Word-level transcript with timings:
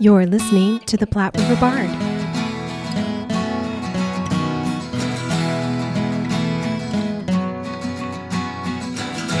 You're 0.00 0.26
listening 0.26 0.78
to 0.86 0.96
the 0.96 1.08
Platte 1.08 1.36
River 1.36 1.56
Bard. 1.56 1.90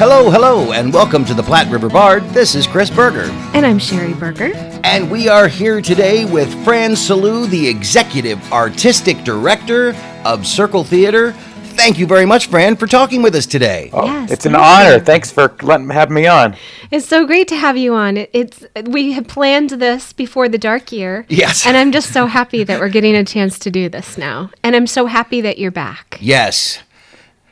Hello, 0.00 0.32
hello, 0.32 0.72
and 0.72 0.92
welcome 0.92 1.24
to 1.26 1.34
the 1.34 1.44
Platte 1.44 1.70
River 1.70 1.88
Bard. 1.88 2.24
This 2.30 2.56
is 2.56 2.66
Chris 2.66 2.90
Berger. 2.90 3.30
And 3.54 3.64
I'm 3.64 3.78
Sherry 3.78 4.14
Berger. 4.14 4.50
And 4.82 5.08
we 5.08 5.28
are 5.28 5.46
here 5.46 5.80
today 5.80 6.24
with 6.24 6.52
Fran 6.64 6.92
Sillau, 6.92 7.48
the 7.48 7.68
Executive 7.68 8.52
Artistic 8.52 9.22
Director 9.22 9.94
of 10.24 10.44
Circle 10.44 10.82
Theater. 10.82 11.36
Thank 11.88 11.98
you 11.98 12.06
very 12.06 12.26
much, 12.26 12.48
Fran, 12.48 12.76
for 12.76 12.86
talking 12.86 13.22
with 13.22 13.34
us 13.34 13.46
today. 13.46 13.88
Oh, 13.94 14.04
Yes, 14.04 14.30
it's 14.30 14.44
an 14.44 14.52
thank 14.52 14.62
honor. 14.62 14.92
you. 14.96 15.00
Thanks 15.00 15.30
for 15.32 15.54
letting 15.62 15.88
having 15.88 16.12
me 16.16 16.26
on. 16.26 16.54
It's 16.90 17.06
so 17.06 17.24
great 17.26 17.48
to 17.48 17.56
have 17.56 17.78
you 17.78 17.94
on. 17.94 18.18
It- 18.18 18.28
It's 18.34 18.66
we 18.84 19.12
have 19.12 19.26
planned 19.26 19.70
this 19.70 20.12
before 20.12 20.50
the 20.50 20.58
dark 20.58 20.92
year. 20.92 21.24
Yes. 21.30 21.64
And 21.66 21.78
I'm 21.78 21.90
just 21.90 22.12
so 22.12 22.26
happy 22.26 22.62
that 22.62 22.78
we're 22.78 22.90
getting 22.90 23.16
a 23.16 23.24
chance 23.24 23.58
to 23.60 23.70
do 23.70 23.88
this 23.88 24.18
now. 24.18 24.50
And 24.62 24.76
I'm 24.76 24.86
so 24.86 25.06
happy 25.06 25.40
that 25.40 25.56
you're 25.56 25.70
back. 25.70 26.18
Yes. 26.20 26.80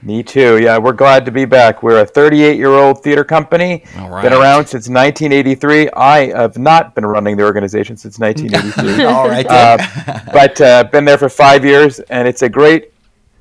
Me 0.02 0.22
too. 0.22 0.58
Yeah, 0.58 0.76
we're 0.76 0.92
glad 0.92 1.24
to 1.24 1.30
be 1.30 1.46
back. 1.46 1.82
We're 1.82 2.02
a 2.02 2.06
38-year-old 2.06 3.02
theater 3.02 3.24
company. 3.24 3.84
All 3.98 4.10
right. 4.10 4.22
Been 4.22 4.34
around 4.34 4.66
since 4.66 4.86
1983. 4.90 5.88
I 5.96 6.26
have 6.36 6.58
not 6.58 6.94
been 6.94 7.06
running 7.06 7.38
the 7.38 7.44
organization 7.44 7.96
since 7.96 8.18
1983, 8.26 9.02
All 9.06 9.30
right. 9.30 9.46
uh, 9.48 9.78
but 10.30 10.60
uh, 10.60 10.84
been 10.92 11.06
there 11.06 11.16
for 11.16 11.30
five 11.30 11.64
years, 11.64 12.00
and 12.10 12.28
it's 12.28 12.42
a 12.42 12.50
great 12.50 12.92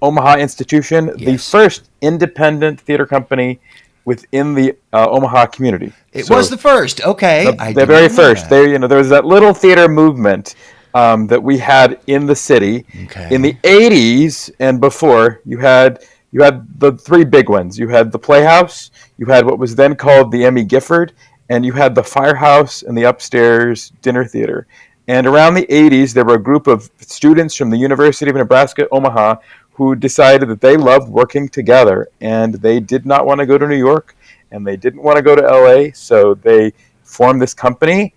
Omaha 0.01 0.37
institution, 0.37 1.11
the 1.17 1.37
first 1.37 1.89
independent 2.01 2.79
theater 2.79 3.05
company 3.05 3.59
within 4.05 4.53
the 4.53 4.75
uh, 4.93 5.09
Omaha 5.09 5.47
community. 5.47 5.91
it 6.13 6.25
So- 6.25 6.35
was 6.35 6.49
the 6.49 6.57
first. 6.57 7.01
Okay. 7.03 7.47
I 7.59 7.73
the 7.73 7.85
very 7.85 8.09
first. 8.09 8.49
There, 8.49 8.67
you 8.67 8.77
know, 8.79 8.87
there 8.87 8.97
was 8.99 9.09
that 9.09 9.25
little 9.25 9.53
theater 9.53 9.87
movement 9.87 10.55
um, 10.93 11.27
that 11.27 11.41
we 11.41 11.57
had 11.57 11.99
in 12.07 12.25
the 12.25 12.35
city 12.35 12.85
Okay. 13.05 13.27
in 13.33 13.41
the 13.41 13.53
'80s 13.63 14.51
and 14.59 14.79
before. 14.79 15.41
You 15.45 15.57
had 15.57 16.03
you 16.31 16.41
had 16.43 16.67
the 16.79 16.91
three 16.93 17.25
big 17.25 17.49
ones. 17.49 17.79
You 17.79 17.87
had 17.87 18.11
the 18.11 18.19
Playhouse. 18.19 18.91
You 19.17 19.25
had 19.25 19.45
what 19.45 19.57
was 19.59 19.75
then 19.75 19.95
called 19.95 20.31
the 20.31 20.45
Emmy 20.45 20.63
Gifford, 20.63 21.13
and 21.49 21.65
you 21.65 21.73
had 21.73 21.95
the 21.95 22.03
Firehouse 22.03 22.83
and 22.83 22.95
the 22.97 23.03
upstairs 23.03 23.91
dinner 24.01 24.23
theater. 24.25 24.67
And 25.07 25.27
around 25.27 25.53
the 25.55 25.65
'80s, 25.67 26.13
there 26.13 26.25
were 26.25 26.35
a 26.35 26.41
group 26.41 26.67
of 26.67 26.89
students 26.99 27.55
from 27.55 27.69
the 27.71 27.77
University 27.77 28.29
of 28.29 28.35
Nebraska 28.37 28.87
Omaha 28.91 29.35
who 29.75 29.95
decided 29.95 30.49
that 30.49 30.61
they 30.61 30.77
loved 30.77 31.09
working 31.09 31.47
together, 31.49 32.09
and 32.21 32.55
they 32.55 32.79
did 32.79 33.05
not 33.05 33.25
want 33.25 33.39
to 33.39 33.45
go 33.45 33.57
to 33.57 33.67
New 33.67 33.77
York 33.77 34.15
and 34.51 34.65
they 34.65 34.77
didn't 34.77 35.03
want 35.03 35.17
to 35.17 35.21
go 35.21 35.35
to 35.35 35.41
LA, 35.41 35.91
so 35.93 36.33
they 36.33 36.71
formed 37.03 37.41
this 37.41 37.53
company. 37.53 38.13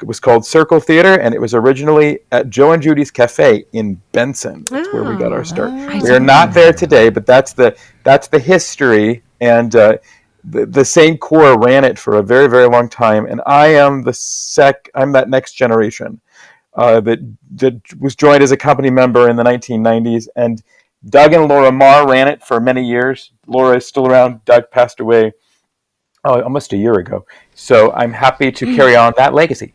It 0.00 0.06
was 0.06 0.18
called 0.18 0.44
Circle 0.44 0.80
Theater, 0.80 1.20
and 1.20 1.34
it 1.34 1.40
was 1.40 1.54
originally 1.54 2.20
at 2.32 2.50
Joe 2.50 2.72
and 2.72 2.82
Judy's 2.82 3.10
Cafe 3.10 3.64
in 3.72 4.00
Benson. 4.10 4.64
That's 4.70 4.92
where 4.92 5.04
we 5.04 5.16
got 5.16 5.32
our 5.32 5.44
start. 5.44 5.70
I 5.70 6.00
we 6.00 6.10
are 6.10 6.18
not 6.18 6.52
there 6.52 6.72
today, 6.72 7.08
but 7.08 7.24
that's 7.24 7.52
the 7.52 7.76
that's 8.02 8.26
the 8.26 8.40
history, 8.40 9.22
and 9.40 9.76
uh, 9.76 9.98
the, 10.44 10.66
the 10.66 10.84
same 10.84 11.18
core 11.18 11.56
ran 11.56 11.84
it 11.84 11.98
for 11.98 12.16
a 12.16 12.22
very 12.22 12.48
very 12.48 12.66
long 12.66 12.88
time. 12.88 13.26
And 13.26 13.40
I 13.46 13.68
am 13.68 14.02
the 14.02 14.12
sec. 14.12 14.90
I'm 14.94 15.12
that 15.12 15.28
next 15.28 15.52
generation 15.52 16.20
uh, 16.74 17.00
that 17.02 17.20
that 17.56 17.80
was 18.00 18.16
joined 18.16 18.42
as 18.42 18.50
a 18.50 18.56
company 18.56 18.90
member 18.90 19.28
in 19.28 19.36
the 19.36 19.44
1990s, 19.44 20.26
and 20.34 20.62
Doug 21.08 21.32
and 21.32 21.48
Laura 21.48 21.72
Marr 21.72 22.08
ran 22.08 22.28
it 22.28 22.42
for 22.44 22.60
many 22.60 22.84
years. 22.84 23.32
Laura 23.46 23.76
is 23.76 23.86
still 23.86 24.06
around. 24.06 24.44
Doug 24.44 24.70
passed 24.70 25.00
away 25.00 25.32
oh, 26.24 26.42
almost 26.42 26.72
a 26.72 26.76
year 26.76 26.94
ago. 26.94 27.26
So 27.54 27.92
I'm 27.92 28.12
happy 28.12 28.52
to 28.52 28.66
carry 28.76 28.96
on 28.96 29.12
that 29.16 29.34
legacy. 29.34 29.74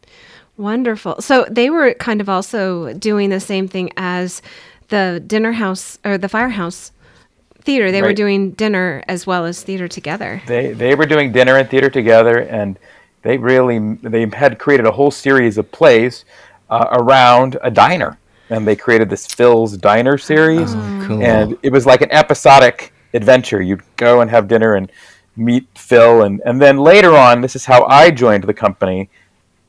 Wonderful. 0.58 1.22
So 1.22 1.46
they 1.50 1.70
were 1.70 1.94
kind 1.96 2.22
of 2.22 2.30
also 2.30 2.94
doing 2.94 3.30
the 3.30 3.40
same 3.40 3.68
thing 3.68 3.92
as 3.96 4.42
the 4.88 5.22
dinner 5.26 5.52
house 5.52 6.00
or 6.04 6.18
the 6.18 6.30
firehouse 6.30 6.92
theater. 7.62 7.92
They 7.92 8.02
were 8.02 8.14
doing 8.14 8.52
dinner 8.52 9.04
as 9.08 9.28
well 9.28 9.46
as 9.46 9.62
theater 9.62 9.88
together. 9.88 10.42
They 10.48 10.74
they 10.74 10.96
were 10.96 11.06
doing 11.06 11.32
dinner 11.32 11.58
and 11.58 11.70
theater 11.70 11.90
together, 11.90 12.40
and 12.40 12.80
they 13.22 13.38
really 13.38 13.78
they 14.02 14.26
had 14.26 14.58
created 14.58 14.88
a 14.88 14.92
whole 14.92 15.12
series 15.12 15.58
of 15.60 15.72
plays 15.72 16.26
uh, 16.70 16.88
around 16.92 17.58
a 17.62 17.70
diner, 17.70 18.18
and 18.50 18.68
they 18.68 18.76
created 18.76 19.10
this 19.10 19.28
Phil's 19.28 19.78
Diner 19.78 20.14
oh, 20.14 20.18
series, 20.18 20.74
cool. 21.06 21.22
and 21.24 21.58
it 21.64 21.72
was 21.72 21.86
like 21.86 22.02
an 22.02 22.12
episodic 22.12 22.94
adventure. 23.14 23.62
You'd 23.62 23.84
go 23.96 24.22
and 24.22 24.30
have 24.30 24.48
dinner 24.48 24.76
and 24.76 24.92
meet 25.36 25.68
Phil, 25.76 26.24
and 26.24 26.42
and 26.46 26.62
then 26.62 26.78
later 26.78 27.16
on, 27.16 27.42
this 27.42 27.56
is 27.56 27.66
how 27.66 27.86
I 27.86 28.12
joined 28.12 28.44
the 28.44 28.54
company. 28.54 29.10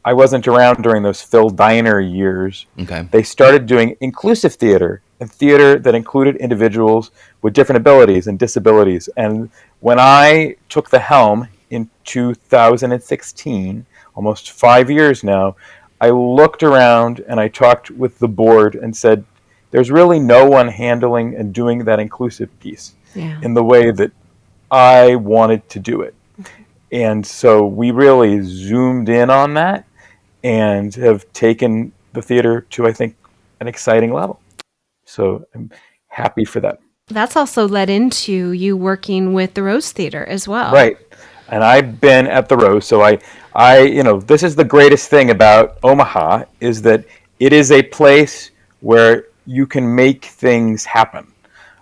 I 0.05 0.13
wasn't 0.15 0.49
around 0.49 0.83
during 0.83 1.03
those 1.03 1.21
Phil 1.21 1.51
Diner 1.51 2.01
years. 2.01 2.67
Okay. 2.81 3.07
They 3.11 3.23
started 3.23 3.67
doing 3.67 3.97
inclusive 4.01 4.55
theater 4.55 5.03
and 5.21 5.31
theater 5.31 5.79
that 5.79 5.95
included 5.95 6.37
individuals 6.37 7.11
with 7.43 7.53
different 7.53 7.79
abilities 7.79 8.27
and 8.27 8.39
disabilities. 8.39 9.09
And 9.17 9.51
when 9.81 9.99
I 10.01 10.57
took 10.69 10.91
the 10.91 10.99
helm 10.99 11.49
in 11.71 11.91
2016, 12.05 13.87
almost 14.15 14.53
five 14.53 14.91
years 14.91 15.23
now, 15.23 15.57
I 16.01 16.11
looked 16.11 16.63
around 16.63 17.21
and 17.29 17.41
I 17.41 17.49
talked 17.49 17.91
with 17.91 18.19
the 18.19 18.29
board 18.29 18.75
and 18.75 18.97
said, 18.97 19.25
there's 19.71 19.91
really 19.91 20.19
no 20.19 20.49
one 20.49 20.69
handling 20.69 21.35
and 21.35 21.53
doing 21.53 21.85
that 21.85 21.99
inclusive 22.01 22.49
piece 22.61 22.95
Yeah. 23.15 23.39
in 23.43 23.55
the 23.55 23.65
way 23.65 23.91
that 23.91 24.13
I 24.71 25.17
wanted 25.17 25.69
to 25.71 25.79
do 25.79 26.03
it. 26.03 26.15
And 26.91 27.27
so 27.27 27.67
we 27.67 27.91
really 27.91 28.41
zoomed 28.43 29.09
in 29.09 29.29
on 29.29 29.55
that 29.55 29.85
and 30.43 30.95
have 30.95 31.31
taken 31.33 31.93
the 32.13 32.23
theater 32.23 32.63
to, 32.71 32.87
I 32.87 32.93
think, 32.93 33.15
an 33.61 33.69
exciting 33.69 34.13
level. 34.13 34.41
So 35.05 35.45
I'm 35.55 35.71
happy 36.07 36.45
for 36.45 36.61
that. 36.61 36.81
That's 37.09 37.37
also 37.37 37.67
led 37.67 37.91
into 37.91 38.53
you 38.53 38.77
working 38.77 39.33
with 39.33 39.55
the 39.55 39.63
Rose 39.63 39.93
Theater 39.93 40.25
as 40.25 40.47
well. 40.47 40.73
Right. 40.73 40.97
And 41.49 41.65
I've 41.65 42.01
been 42.01 42.27
at 42.27 42.49
the 42.49 42.57
Rose, 42.57 42.87
so 42.87 43.03
I, 43.03 43.19
I, 43.55 43.81
you 43.81 44.03
know, 44.03 44.21
this 44.21 44.43
is 44.43 44.55
the 44.55 44.65
greatest 44.65 45.09
thing 45.09 45.31
about 45.31 45.79
Omaha 45.83 46.45
is 46.61 46.83
that 46.83 47.05
it 47.41 47.53
is 47.53 47.73
a 47.73 47.83
place 47.83 48.51
where 48.81 49.29
you 49.47 49.67
can 49.67 49.95
make 49.95 50.27
things 50.27 50.85
happen. 50.85 51.27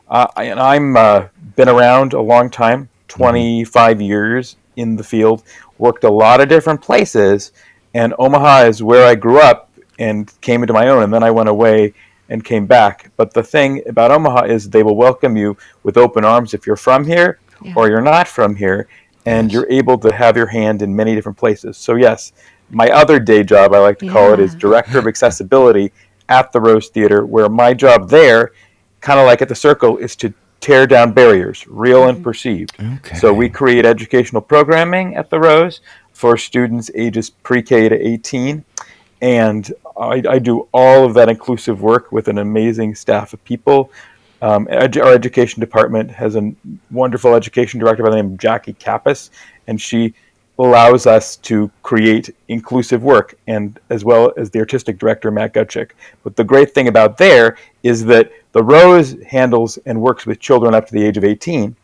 Uh, 0.08 0.28
and 0.36 0.60
I'm 0.60 0.96
uh, 0.96 1.26
been 1.56 1.68
around 1.68 2.12
a 2.12 2.20
long 2.20 2.48
time, 2.48 2.88
25 3.08 4.00
years 4.00 4.56
in 4.76 4.94
the 4.94 5.02
field, 5.02 5.42
worked 5.78 6.04
a 6.04 6.10
lot 6.10 6.40
of 6.40 6.48
different 6.48 6.80
places, 6.80 7.50
and 7.94 8.14
Omaha 8.18 8.66
is 8.66 8.82
where 8.84 9.06
I 9.06 9.16
grew 9.16 9.40
up 9.40 9.70
and 9.98 10.32
came 10.42 10.62
into 10.62 10.72
my 10.74 10.88
own, 10.88 11.02
and 11.02 11.12
then 11.12 11.24
I 11.24 11.30
went 11.32 11.48
away 11.48 11.92
and 12.28 12.44
came 12.44 12.66
back. 12.66 13.10
But 13.16 13.32
the 13.34 13.42
thing 13.42 13.82
about 13.88 14.12
Omaha 14.12 14.44
is 14.44 14.68
they 14.68 14.82
will 14.84 14.96
welcome 14.96 15.36
you 15.36 15.56
with 15.82 15.96
open 15.96 16.24
arms 16.24 16.54
if 16.54 16.66
you're 16.66 16.76
from 16.76 17.04
here 17.04 17.38
Yeah. 17.62 17.72
or 17.76 17.88
you're 17.88 18.00
not 18.02 18.28
from 18.28 18.54
here, 18.54 18.88
and 19.26 19.52
you're 19.52 19.70
able 19.70 19.98
to 19.98 20.12
have 20.12 20.36
your 20.36 20.46
hand 20.46 20.82
in 20.82 20.94
many 20.94 21.14
different 21.14 21.36
places. 21.36 21.76
So 21.76 21.96
yes, 21.96 22.32
my 22.70 22.88
other 22.88 23.18
day 23.18 23.42
job, 23.42 23.74
I 23.74 23.78
like 23.78 23.98
to 23.98 24.08
call 24.08 24.32
it, 24.32 24.40
is 24.40 24.54
director 24.54 24.98
of 24.98 25.06
accessibility 25.06 25.92
at 26.28 26.52
the 26.52 26.60
Rose 26.60 26.88
Theater, 26.88 27.26
where 27.26 27.48
my 27.48 27.74
job 27.74 28.08
there, 28.08 28.52
kind 29.00 29.20
of 29.20 29.26
like 29.26 29.42
at 29.42 29.48
the 29.48 29.54
Circle, 29.54 29.98
is 29.98 30.16
to 30.16 30.32
tear 30.60 30.86
down 30.86 31.12
barriers, 31.12 31.66
real 31.68 32.04
and 32.08 32.16
mm-hmm. 32.16 32.24
perceived. 32.24 32.72
Okay. 32.80 33.16
So 33.16 33.32
we 33.32 33.48
create 33.48 33.84
educational 33.84 34.42
programming 34.42 35.16
at 35.16 35.30
the 35.30 35.38
Rose 35.38 35.80
for 36.12 36.36
students 36.36 36.90
ages 36.94 37.30
pre-K 37.30 37.88
to 37.88 38.08
18, 38.08 38.64
and 39.22 39.72
I, 39.98 40.22
I 40.28 40.38
do 40.38 40.68
all 40.72 41.04
of 41.04 41.14
that 41.14 41.28
inclusive 41.28 41.82
work 41.82 42.10
with 42.10 42.28
an 42.28 42.38
amazing 42.38 42.94
staff 42.94 43.32
of 43.32 43.44
people. 43.44 43.90
Um, 44.42 44.66
edu- 44.66 45.02
our 45.02 45.12
education 45.14 45.60
department 45.60 46.10
has 46.10 46.36
a 46.36 46.52
wonderful 46.90 47.34
education 47.34 47.80
director 47.80 48.02
by 48.02 48.10
the 48.10 48.16
name 48.16 48.32
of 48.32 48.38
Jackie 48.38 48.74
Kappas, 48.74 49.30
and 49.66 49.80
she 49.80 50.14
allows 50.58 51.06
us 51.06 51.36
to 51.36 51.70
create 51.82 52.34
inclusive 52.48 53.02
work, 53.02 53.34
and 53.46 53.78
as 53.90 54.04
well 54.04 54.32
as 54.36 54.50
the 54.50 54.58
artistic 54.58 54.98
director 54.98 55.30
Matt 55.30 55.52
Gutschick. 55.52 55.90
But 56.24 56.36
the 56.36 56.44
great 56.44 56.72
thing 56.74 56.88
about 56.88 57.18
there 57.18 57.56
is 57.82 58.04
that 58.06 58.30
the 58.52 58.62
Rose 58.62 59.16
handles 59.28 59.78
and 59.84 60.00
works 60.00 60.24
with 60.26 60.40
children 60.40 60.74
up 60.74 60.86
to 60.86 60.92
the 60.92 61.04
age 61.04 61.16
of 61.16 61.24
18, 61.24 61.76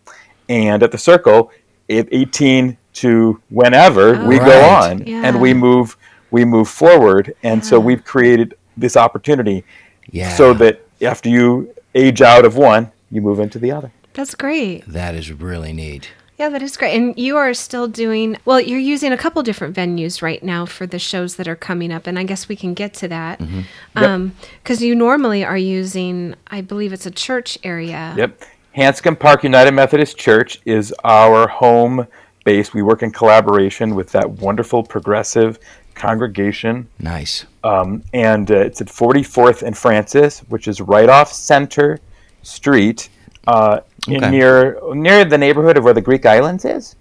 and 0.48 0.82
at 0.82 0.90
the 0.90 0.98
Circle, 0.98 1.50
at 1.90 2.08
18 2.10 2.76
to 2.94 3.40
whenever 3.50 4.24
we 4.26 4.38
go 4.38 4.62
on, 4.64 5.06
Yeah. 5.06 5.22
and 5.24 5.40
we 5.40 5.54
move 5.54 5.96
we 6.30 6.46
move 6.46 6.68
forward, 6.68 7.34
and 7.42 7.62
so 7.62 7.78
we've 7.78 8.02
created 8.04 8.54
this 8.78 8.96
opportunity 8.96 9.64
yeah. 10.10 10.30
so 10.34 10.54
that 10.54 10.80
after 11.02 11.28
you 11.28 11.74
age 11.94 12.22
out 12.22 12.44
of 12.44 12.56
one, 12.56 12.92
you 13.10 13.20
move 13.20 13.40
into 13.40 13.58
the 13.58 13.70
other. 13.72 13.92
That's 14.14 14.34
great. 14.34 14.84
that 14.86 15.14
is 15.14 15.32
really 15.32 15.72
neat. 15.72 16.10
Yeah, 16.38 16.48
that 16.48 16.62
is 16.62 16.76
great. 16.76 16.96
And 16.96 17.16
you 17.16 17.36
are 17.36 17.54
still 17.54 17.86
doing, 17.88 18.36
well, 18.44 18.60
you're 18.60 18.78
using 18.78 19.12
a 19.12 19.16
couple 19.16 19.42
different 19.42 19.76
venues 19.76 20.22
right 20.22 20.42
now 20.42 20.66
for 20.66 20.86
the 20.86 20.98
shows 20.98 21.36
that 21.36 21.46
are 21.46 21.56
coming 21.56 21.92
up. 21.92 22.06
And 22.06 22.18
I 22.18 22.24
guess 22.24 22.48
we 22.48 22.56
can 22.56 22.74
get 22.74 22.94
to 22.94 23.08
that. 23.08 23.38
Mm-hmm. 23.38 24.28
Because 24.62 24.82
you 24.82 24.94
normally 24.94 25.44
are 25.44 25.56
using, 25.56 26.34
I 26.48 26.62
believe 26.62 26.92
it's 26.92 27.06
a 27.06 27.10
church 27.10 27.58
area. 27.62 28.14
Yep. 28.16 28.42
Hanscom 28.76 29.18
Park 29.18 29.44
United 29.44 29.72
Methodist 29.72 30.16
Church 30.16 30.60
is 30.64 30.92
our 31.04 31.46
home 31.46 32.06
base. 32.44 32.74
We 32.74 32.82
work 32.82 33.02
in 33.02 33.12
collaboration 33.12 33.94
with 33.94 34.10
that 34.12 34.28
wonderful 34.28 34.82
progressive 34.82 35.58
congregation. 36.06 36.88
Nice. 36.98 37.46
Um, 37.64 38.02
and 38.12 38.50
uh, 38.50 38.56
it's 38.56 38.80
at 38.80 38.88
44th 38.88 39.62
and 39.62 39.76
Francis, 39.76 40.40
which 40.48 40.66
is 40.68 40.80
right 40.80 41.08
off 41.08 41.32
Center 41.32 42.00
Street, 42.42 43.08
uh, 43.46 43.80
in 44.08 44.16
Okay. 44.16 44.30
near 44.30 44.78
near 44.94 45.24
the 45.24 45.38
neighborhood 45.38 45.76
of 45.78 45.84
where 45.84 45.94
the 45.94 46.00
Greek 46.00 46.26
Islands 46.26 46.64
is. 46.64 46.96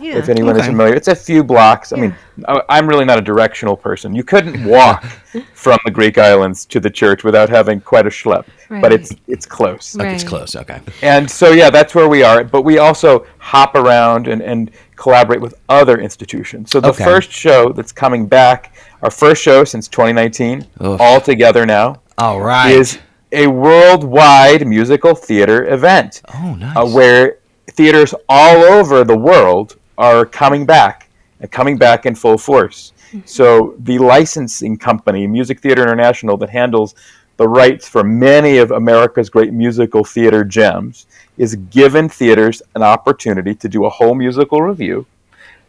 Yeah. 0.00 0.16
If 0.18 0.28
anyone 0.28 0.58
is 0.58 0.66
familiar, 0.66 0.94
it's 0.94 1.08
a 1.08 1.14
few 1.14 1.42
blocks. 1.42 1.90
I 1.92 1.96
mean, 1.96 2.14
I- 2.48 2.62
I'm 2.68 2.86
really 2.86 3.06
not 3.06 3.18
a 3.18 3.22
directional 3.22 3.76
person. 3.76 4.14
You 4.14 4.24
couldn't 4.24 4.62
walk 4.64 5.04
from 5.54 5.78
the 5.86 5.90
Greek 5.90 6.16
Islands 6.18 6.66
to 6.66 6.80
the 6.80 6.90
church 6.90 7.24
without 7.24 7.48
having 7.48 7.80
quite 7.80 8.06
a 8.06 8.10
schlep, 8.10 8.44
but 8.82 8.92
it's 8.92 9.12
it's 9.26 9.46
close. 9.46 9.96
Okay, 9.98 10.14
It's 10.14 10.24
close. 10.24 10.54
Okay. 10.56 10.80
And 11.02 11.30
so, 11.30 11.50
yeah, 11.52 11.70
that's 11.70 11.94
where 11.94 12.08
we 12.08 12.22
are. 12.22 12.44
But 12.44 12.62
we 12.62 12.76
also 12.78 13.26
hop 13.38 13.74
around 13.74 14.28
and, 14.28 14.42
and 14.42 14.70
collaborate 14.96 15.40
with 15.40 15.54
other 15.68 15.98
institutions. 15.98 16.70
So 16.70 16.80
the 16.80 16.88
Okay. 16.88 17.04
first 17.04 17.30
show 17.30 17.70
that's 17.72 17.92
coming 17.92 18.26
back, 18.26 18.74
our 19.02 19.10
first 19.10 19.42
show 19.42 19.64
since 19.64 19.88
2019, 19.88 20.66
Oof. 20.84 21.00
all 21.00 21.20
together 21.20 21.66
now, 21.66 22.00
All 22.18 22.40
right. 22.40 22.70
is 22.70 22.98
a 23.32 23.46
worldwide 23.46 24.66
musical 24.66 25.14
theater 25.14 25.68
event 25.72 26.22
oh, 26.34 26.54
nice. 26.54 26.76
uh, 26.76 26.86
where 26.86 27.38
theaters 27.68 28.14
all 28.28 28.56
over 28.64 29.04
the 29.04 29.16
world 29.16 29.76
are 29.98 30.24
coming 30.24 30.64
back 30.64 31.08
and 31.40 31.50
coming 31.50 31.76
back 31.76 32.06
in 32.06 32.14
full 32.14 32.38
force. 32.38 32.92
So 33.24 33.74
the 33.80 33.98
licensing 33.98 34.76
company, 34.76 35.26
Music 35.26 35.60
Theater 35.60 35.82
International, 35.82 36.36
that 36.38 36.50
handles 36.50 36.94
the 37.36 37.48
rights 37.48 37.88
for 37.88 38.02
many 38.02 38.58
of 38.58 38.70
America's 38.70 39.28
great 39.30 39.52
musical 39.52 40.04
theater 40.04 40.44
gems, 40.44 41.06
is 41.36 41.54
given 41.70 42.08
theaters 42.08 42.62
an 42.74 42.82
opportunity 42.82 43.54
to 43.54 43.68
do 43.68 43.84
a 43.84 43.90
whole 43.90 44.14
musical 44.14 44.62
review 44.62 45.06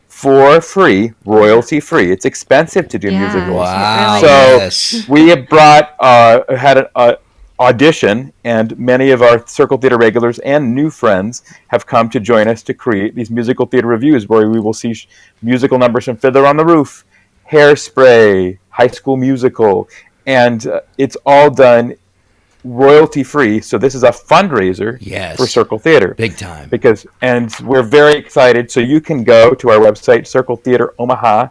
for 0.08 0.62
free, 0.62 1.14
royalty 1.25 1.80
free. 1.80 2.12
It's 2.12 2.25
expensive 2.25 2.88
to 2.90 2.98
do 2.98 3.12
Yeah, 3.12 3.19
musicals. 3.19 3.58
wow. 3.58 4.18
So 4.22 4.28
yes. 4.28 5.08
we 5.10 5.28
have 5.30 5.48
brought 5.50 5.94
uh, 6.00 6.56
had 6.56 6.78
an 6.78 6.86
uh, 6.96 7.16
audition, 7.60 8.31
and 8.44 8.78
many 8.80 9.12
of 9.12 9.22
our 9.22 9.46
Circle 9.48 9.78
Theater 9.78 9.98
regulars 9.98 10.40
and 10.40 10.74
new 10.74 10.90
friends 10.90 11.44
have 11.68 11.86
come 11.86 12.10
to 12.10 12.19
join 12.19 12.48
us 12.48 12.64
to 12.64 12.74
create 12.74 13.14
these 13.14 13.30
musical 13.30 13.66
theater 13.66 13.88
reviews, 13.88 14.30
where 14.30 14.50
we 14.50 14.60
will 14.60 14.74
see 14.74 14.94
sh- 14.94 15.08
musical 15.42 15.78
numbers 15.78 16.06
from 16.06 16.18
Fiddler 16.18 16.46
on 16.48 16.56
the 16.56 16.66
Roof, 16.66 17.04
Hairspray, 17.52 18.58
High 18.69 18.88
School 18.88 19.18
Musical, 19.18 19.90
and 20.27 20.68
uh, 20.68 20.81
it's 21.00 21.18
all 21.25 21.50
done 21.50 21.95
royalty 22.63 23.24
free. 23.24 23.62
So 23.62 23.77
this 23.77 23.95
is 23.95 24.03
a 24.03 24.12
fundraiser 24.12 24.97
Yes. 25.00 25.38
for 25.38 25.47
Circle 25.47 25.79
Theater 25.79 26.13
Big 26.15 26.38
time. 26.38 26.68
because 26.69 27.07
and 27.21 27.53
we're 27.63 27.81
very 27.83 28.13
excited 28.13 28.69
so 28.69 28.79
you 28.81 29.00
can 29.01 29.24
go 29.24 29.53
to 29.53 29.69
our 29.69 29.79
website 29.79 30.27
circle 30.27 30.56
theater 30.57 30.94
omaha 31.00 31.47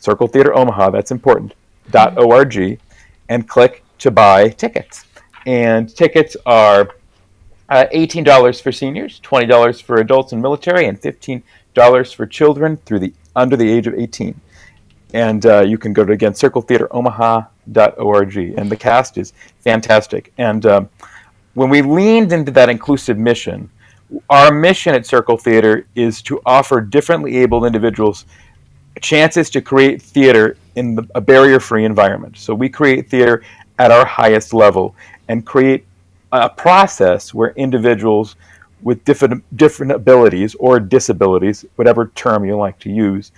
circle 0.00 0.26
theater 0.26 0.54
omaha 0.56 0.90
that's 0.90 1.10
important 1.10 1.54
dot 1.90 2.16
org 2.18 2.78
and 3.28 3.46
click 3.48 3.82
to 3.98 4.10
buy 4.10 4.48
tickets 4.48 5.04
and 5.46 5.94
tickets 5.94 6.34
are 6.46 6.88
uh, 7.68 7.84
$18 7.94 8.62
for 8.62 8.72
seniors 8.72 9.20
$20 9.20 9.82
for 9.82 9.96
adults 10.00 10.32
and 10.32 10.40
military 10.40 10.86
and 10.86 11.00
$15 11.00 12.14
for 12.14 12.26
children 12.26 12.76
through 12.86 13.00
the 13.00 13.12
under 13.36 13.56
the 13.56 13.70
age 13.70 13.86
of 13.86 13.94
18 13.94 14.40
and 15.14 15.46
uh, 15.46 15.60
you 15.60 15.78
can 15.78 15.94
go 15.94 16.04
to 16.04 16.12
again 16.12 16.32
circletheateromaha.org 16.32 18.36
and 18.36 18.70
the 18.70 18.76
cast 18.76 19.16
is 19.16 19.32
fantastic. 19.60 20.34
And 20.36 20.66
um, 20.66 20.90
when 21.54 21.70
we 21.70 21.80
leaned 21.80 22.32
into 22.32 22.52
that 22.52 22.68
inclusive 22.68 23.16
mission 23.16 23.70
our 24.30 24.52
mission 24.52 24.94
at 24.94 25.06
circle 25.06 25.36
theater 25.36 25.86
is 25.94 26.22
to 26.22 26.40
offer 26.46 26.80
differently 26.80 27.36
abled 27.38 27.64
individuals 27.64 28.26
chances 29.00 29.50
to 29.50 29.60
create 29.60 30.00
theater 30.00 30.56
in 30.76 30.94
the, 30.94 31.06
a 31.14 31.20
barrier-free 31.20 31.84
environment. 31.84 32.36
So 32.36 32.54
we 32.54 32.68
create 32.68 33.08
theater 33.08 33.42
at 33.78 33.90
our 33.90 34.04
highest 34.04 34.54
level 34.54 34.94
and 35.28 35.44
create 35.44 35.84
a 36.32 36.48
process 36.48 37.34
where 37.34 37.50
individuals 37.50 38.36
with 38.82 39.04
different 39.04 39.42
different 39.56 39.92
abilities 39.92 40.54
or 40.56 40.78
disabilities 40.78 41.64
whatever 41.76 42.08
term 42.14 42.44
you 42.44 42.56
like 42.56 42.78
to 42.80 42.90
use 42.90 43.32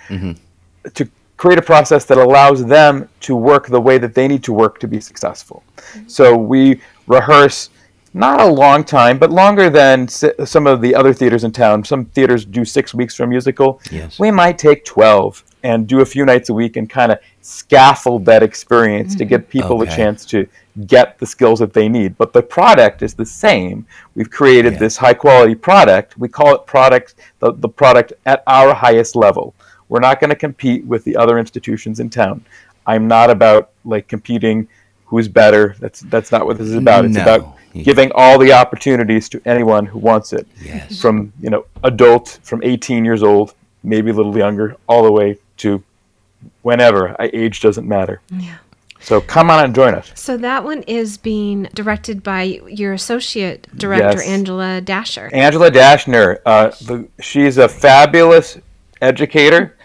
to 0.94 1.08
create 1.36 1.58
a 1.58 1.62
process 1.62 2.04
that 2.06 2.18
allows 2.18 2.64
them 2.64 3.08
to 3.20 3.36
work 3.36 3.66
the 3.66 3.80
way 3.80 3.98
that 3.98 4.14
they 4.14 4.26
need 4.26 4.42
to 4.44 4.52
work 4.52 4.78
to 4.80 4.88
be 4.88 5.00
successful. 5.00 5.62
Mm-hmm. 5.76 6.08
So 6.08 6.36
we 6.36 6.80
rehearse 7.06 7.70
not 8.14 8.40
a 8.40 8.46
long 8.46 8.82
time, 8.82 9.18
but 9.18 9.30
longer 9.30 9.68
than 9.68 10.08
some 10.08 10.66
of 10.66 10.80
the 10.80 10.94
other 10.94 11.12
theaters 11.12 11.44
in 11.44 11.52
town. 11.52 11.84
Some 11.84 12.06
theaters 12.06 12.46
do 12.46 12.64
six 12.64 12.94
weeks 12.94 13.14
for 13.14 13.24
a 13.24 13.26
musical. 13.26 13.80
Yes. 13.90 14.18
We 14.18 14.30
might 14.30 14.56
take 14.56 14.86
12 14.86 15.44
and 15.62 15.86
do 15.86 16.00
a 16.00 16.04
few 16.06 16.24
nights 16.24 16.48
a 16.48 16.54
week 16.54 16.76
and 16.76 16.88
kind 16.88 17.12
of 17.12 17.18
scaffold 17.42 18.24
that 18.24 18.42
experience 18.42 19.14
to 19.16 19.24
mm-hmm. 19.24 19.28
give 19.28 19.48
people 19.50 19.82
Okay. 19.82 19.92
a 19.92 19.96
chance 19.96 20.24
to 20.26 20.46
get 20.86 21.18
the 21.18 21.26
skills 21.26 21.58
that 21.58 21.74
they 21.74 21.88
need. 21.88 22.16
But 22.16 22.32
the 22.32 22.42
product 22.42 23.02
is 23.02 23.12
the 23.14 23.26
same. 23.26 23.86
We've 24.14 24.30
created 24.30 24.74
Yeah. 24.74 24.78
this 24.78 24.96
high 24.96 25.14
quality 25.14 25.54
product. 25.54 26.16
We 26.16 26.28
call 26.28 26.54
it 26.54 26.66
product 26.66 27.16
the, 27.40 27.52
the 27.52 27.68
product 27.68 28.14
at 28.24 28.42
our 28.46 28.72
highest 28.72 29.14
level. 29.14 29.54
We're 29.88 30.00
not 30.00 30.20
going 30.20 30.30
to 30.30 30.36
compete 30.36 30.84
with 30.84 31.04
the 31.04 31.16
other 31.16 31.38
institutions 31.38 32.00
in 32.00 32.10
town. 32.10 32.44
I'm 32.86 33.06
not 33.08 33.30
about 33.30 33.70
like 33.84 34.08
competing 34.08 34.68
who's 35.06 35.28
better. 35.28 35.76
That's 35.78 36.00
that's 36.00 36.32
not 36.32 36.46
what 36.46 36.58
this 36.58 36.68
is 36.68 36.74
about. 36.74 37.04
It's 37.04 37.14
No. 37.14 37.22
about 37.22 37.56
giving 37.74 38.10
all 38.14 38.38
the 38.38 38.52
opportunities 38.52 39.28
to 39.28 39.40
anyone 39.44 39.86
who 39.86 39.98
wants 39.98 40.32
it. 40.32 40.46
Yes. 40.64 41.00
From, 41.00 41.32
you 41.40 41.50
know, 41.50 41.66
adult 41.84 42.38
from 42.42 42.62
18 42.64 43.04
years 43.04 43.22
old, 43.22 43.54
maybe 43.82 44.10
a 44.10 44.14
little 44.14 44.36
younger, 44.36 44.76
all 44.88 45.02
the 45.04 45.12
way 45.12 45.38
to 45.58 45.82
whenever. 46.62 47.14
I, 47.20 47.30
age 47.32 47.60
doesn't 47.60 47.86
matter. 47.86 48.20
Yeah. 48.30 48.56
So 49.00 49.20
come 49.20 49.50
on 49.50 49.64
and 49.66 49.74
join 49.74 49.94
us. 49.94 50.10
So 50.14 50.36
that 50.38 50.64
one 50.64 50.82
is 50.82 51.16
being 51.18 51.64
directed 51.74 52.22
by 52.22 52.42
your 52.66 52.92
associate 52.94 53.68
director, 53.76 54.18
Yes. 54.18 54.26
Angela 54.26 54.80
Dasher. 54.80 55.30
Angela 55.32 55.70
Dashner, 55.70 56.38
uh, 56.44 56.70
the, 56.82 57.06
she's 57.20 57.58
a 57.58 57.68
fabulous 57.68 58.58
educator 59.00 59.75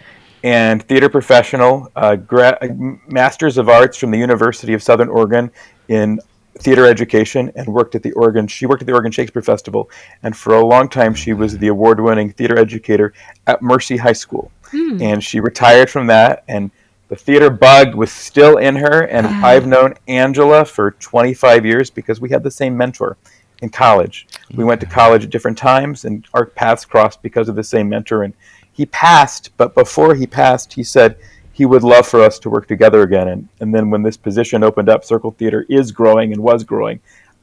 and 0.43 0.81
theater 0.83 1.09
professional, 1.09 1.91
uh, 1.95 2.15
gra- 2.15 2.57
uh, 2.61 2.67
Masters 3.07 3.57
of 3.57 3.69
Arts 3.69 3.97
from 3.97 4.11
the 4.11 4.17
University 4.17 4.73
of 4.73 4.81
Southern 4.81 5.09
Oregon 5.09 5.51
in 5.87 6.19
theater 6.59 6.85
education, 6.85 7.51
and 7.55 7.67
worked 7.67 7.95
at 7.95 8.03
the 8.03 8.11
Oregon. 8.11 8.45
She 8.47 8.65
worked 8.65 8.81
at 8.81 8.85
the 8.85 8.93
Oregon 8.93 9.11
Shakespeare 9.11 9.41
Festival, 9.41 9.89
and 10.23 10.35
for 10.35 10.55
a 10.55 10.65
long 10.65 10.89
time 10.89 11.13
she 11.13 11.33
was 11.33 11.57
the 11.57 11.67
award-winning 11.67 12.33
theater 12.33 12.57
educator 12.57 13.13
at 13.47 13.61
Mercy 13.61 13.97
High 13.97 14.13
School. 14.13 14.51
Hmm. 14.69 15.01
And 15.01 15.23
she 15.23 15.39
retired 15.39 15.89
from 15.89 16.07
that, 16.07 16.43
and 16.47 16.71
the 17.07 17.15
theater 17.15 17.49
bug 17.49 17.95
was 17.95 18.11
still 18.11 18.57
in 18.57 18.75
her. 18.77 19.01
And 19.01 19.27
ah. 19.27 19.45
I've 19.45 19.67
known 19.67 19.95
Angela 20.07 20.63
for 20.63 20.91
25 20.91 21.65
years 21.65 21.89
because 21.89 22.21
we 22.21 22.29
had 22.29 22.43
the 22.43 22.51
same 22.51 22.77
mentor 22.77 23.17
in 23.61 23.69
college. 23.69 24.27
We 24.55 24.63
went 24.63 24.79
to 24.81 24.87
college 24.87 25.25
at 25.25 25.29
different 25.29 25.57
times, 25.57 26.05
and 26.05 26.25
our 26.33 26.45
paths 26.45 26.85
crossed 26.85 27.21
because 27.21 27.49
of 27.49 27.55
the 27.55 27.63
same 27.63 27.89
mentor. 27.89 28.23
And 28.23 28.33
he 28.73 28.85
passed, 28.87 29.51
but 29.57 29.75
before 29.75 30.15
he 30.15 30.25
passed, 30.25 30.73
he 30.73 30.83
said 30.83 31.17
he 31.53 31.65
would 31.65 31.83
love 31.83 32.07
for 32.07 32.21
us 32.21 32.39
to 32.39 32.49
work 32.49 32.67
together 32.67 33.01
again. 33.01 33.27
And, 33.27 33.47
and 33.59 33.73
then 33.73 33.89
when 33.89 34.03
this 34.03 34.17
position 34.17 34.63
opened 34.63 34.89
up, 34.89 35.03
Circle 35.03 35.31
Theater 35.31 35.65
is 35.69 35.91
growing 35.91 36.31
and 36.33 36.41
was 36.41 36.63
growing. 36.63 36.99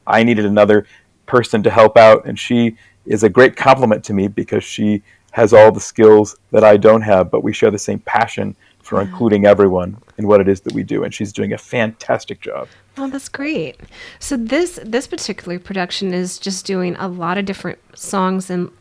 I 0.07 0.23
needed 0.23 0.45
another 0.45 0.87
person 1.25 1.61
to 1.63 1.69
help 1.69 1.97
out, 1.97 2.25
and 2.25 2.37
she 2.37 2.75
is 3.05 3.23
a 3.23 3.29
great 3.29 3.55
compliment 3.55 4.03
to 4.05 4.13
me 4.13 4.27
because 4.27 4.63
she 4.63 5.03
has 5.31 5.53
all 5.53 5.71
the 5.71 5.79
skills 5.79 6.35
that 6.51 6.63
I 6.63 6.77
don't 6.77 7.01
have, 7.01 7.29
but 7.29 7.43
we 7.43 7.53
share 7.53 7.71
the 7.71 7.77
same 7.77 7.99
passion 7.99 8.55
for 8.81 9.01
including 9.01 9.45
everyone 9.45 9.95
in 10.17 10.27
what 10.27 10.41
it 10.41 10.47
is 10.47 10.61
that 10.61 10.73
we 10.73 10.81
do, 10.81 11.03
and 11.03 11.13
she's 11.13 11.31
doing 11.31 11.53
a 11.53 11.57
fantastic 11.57 12.41
job. 12.41 12.67
Oh, 12.97 13.07
that's 13.07 13.29
great. 13.29 13.79
So 14.17 14.35
this 14.35 14.79
this 14.83 15.05
particular 15.05 15.59
production 15.59 16.13
is 16.13 16.39
just 16.39 16.65
doing 16.65 16.95
a 16.95 17.07
lot 17.07 17.37
of 17.37 17.45
different 17.45 17.77
songs 17.95 18.49
and 18.49 18.71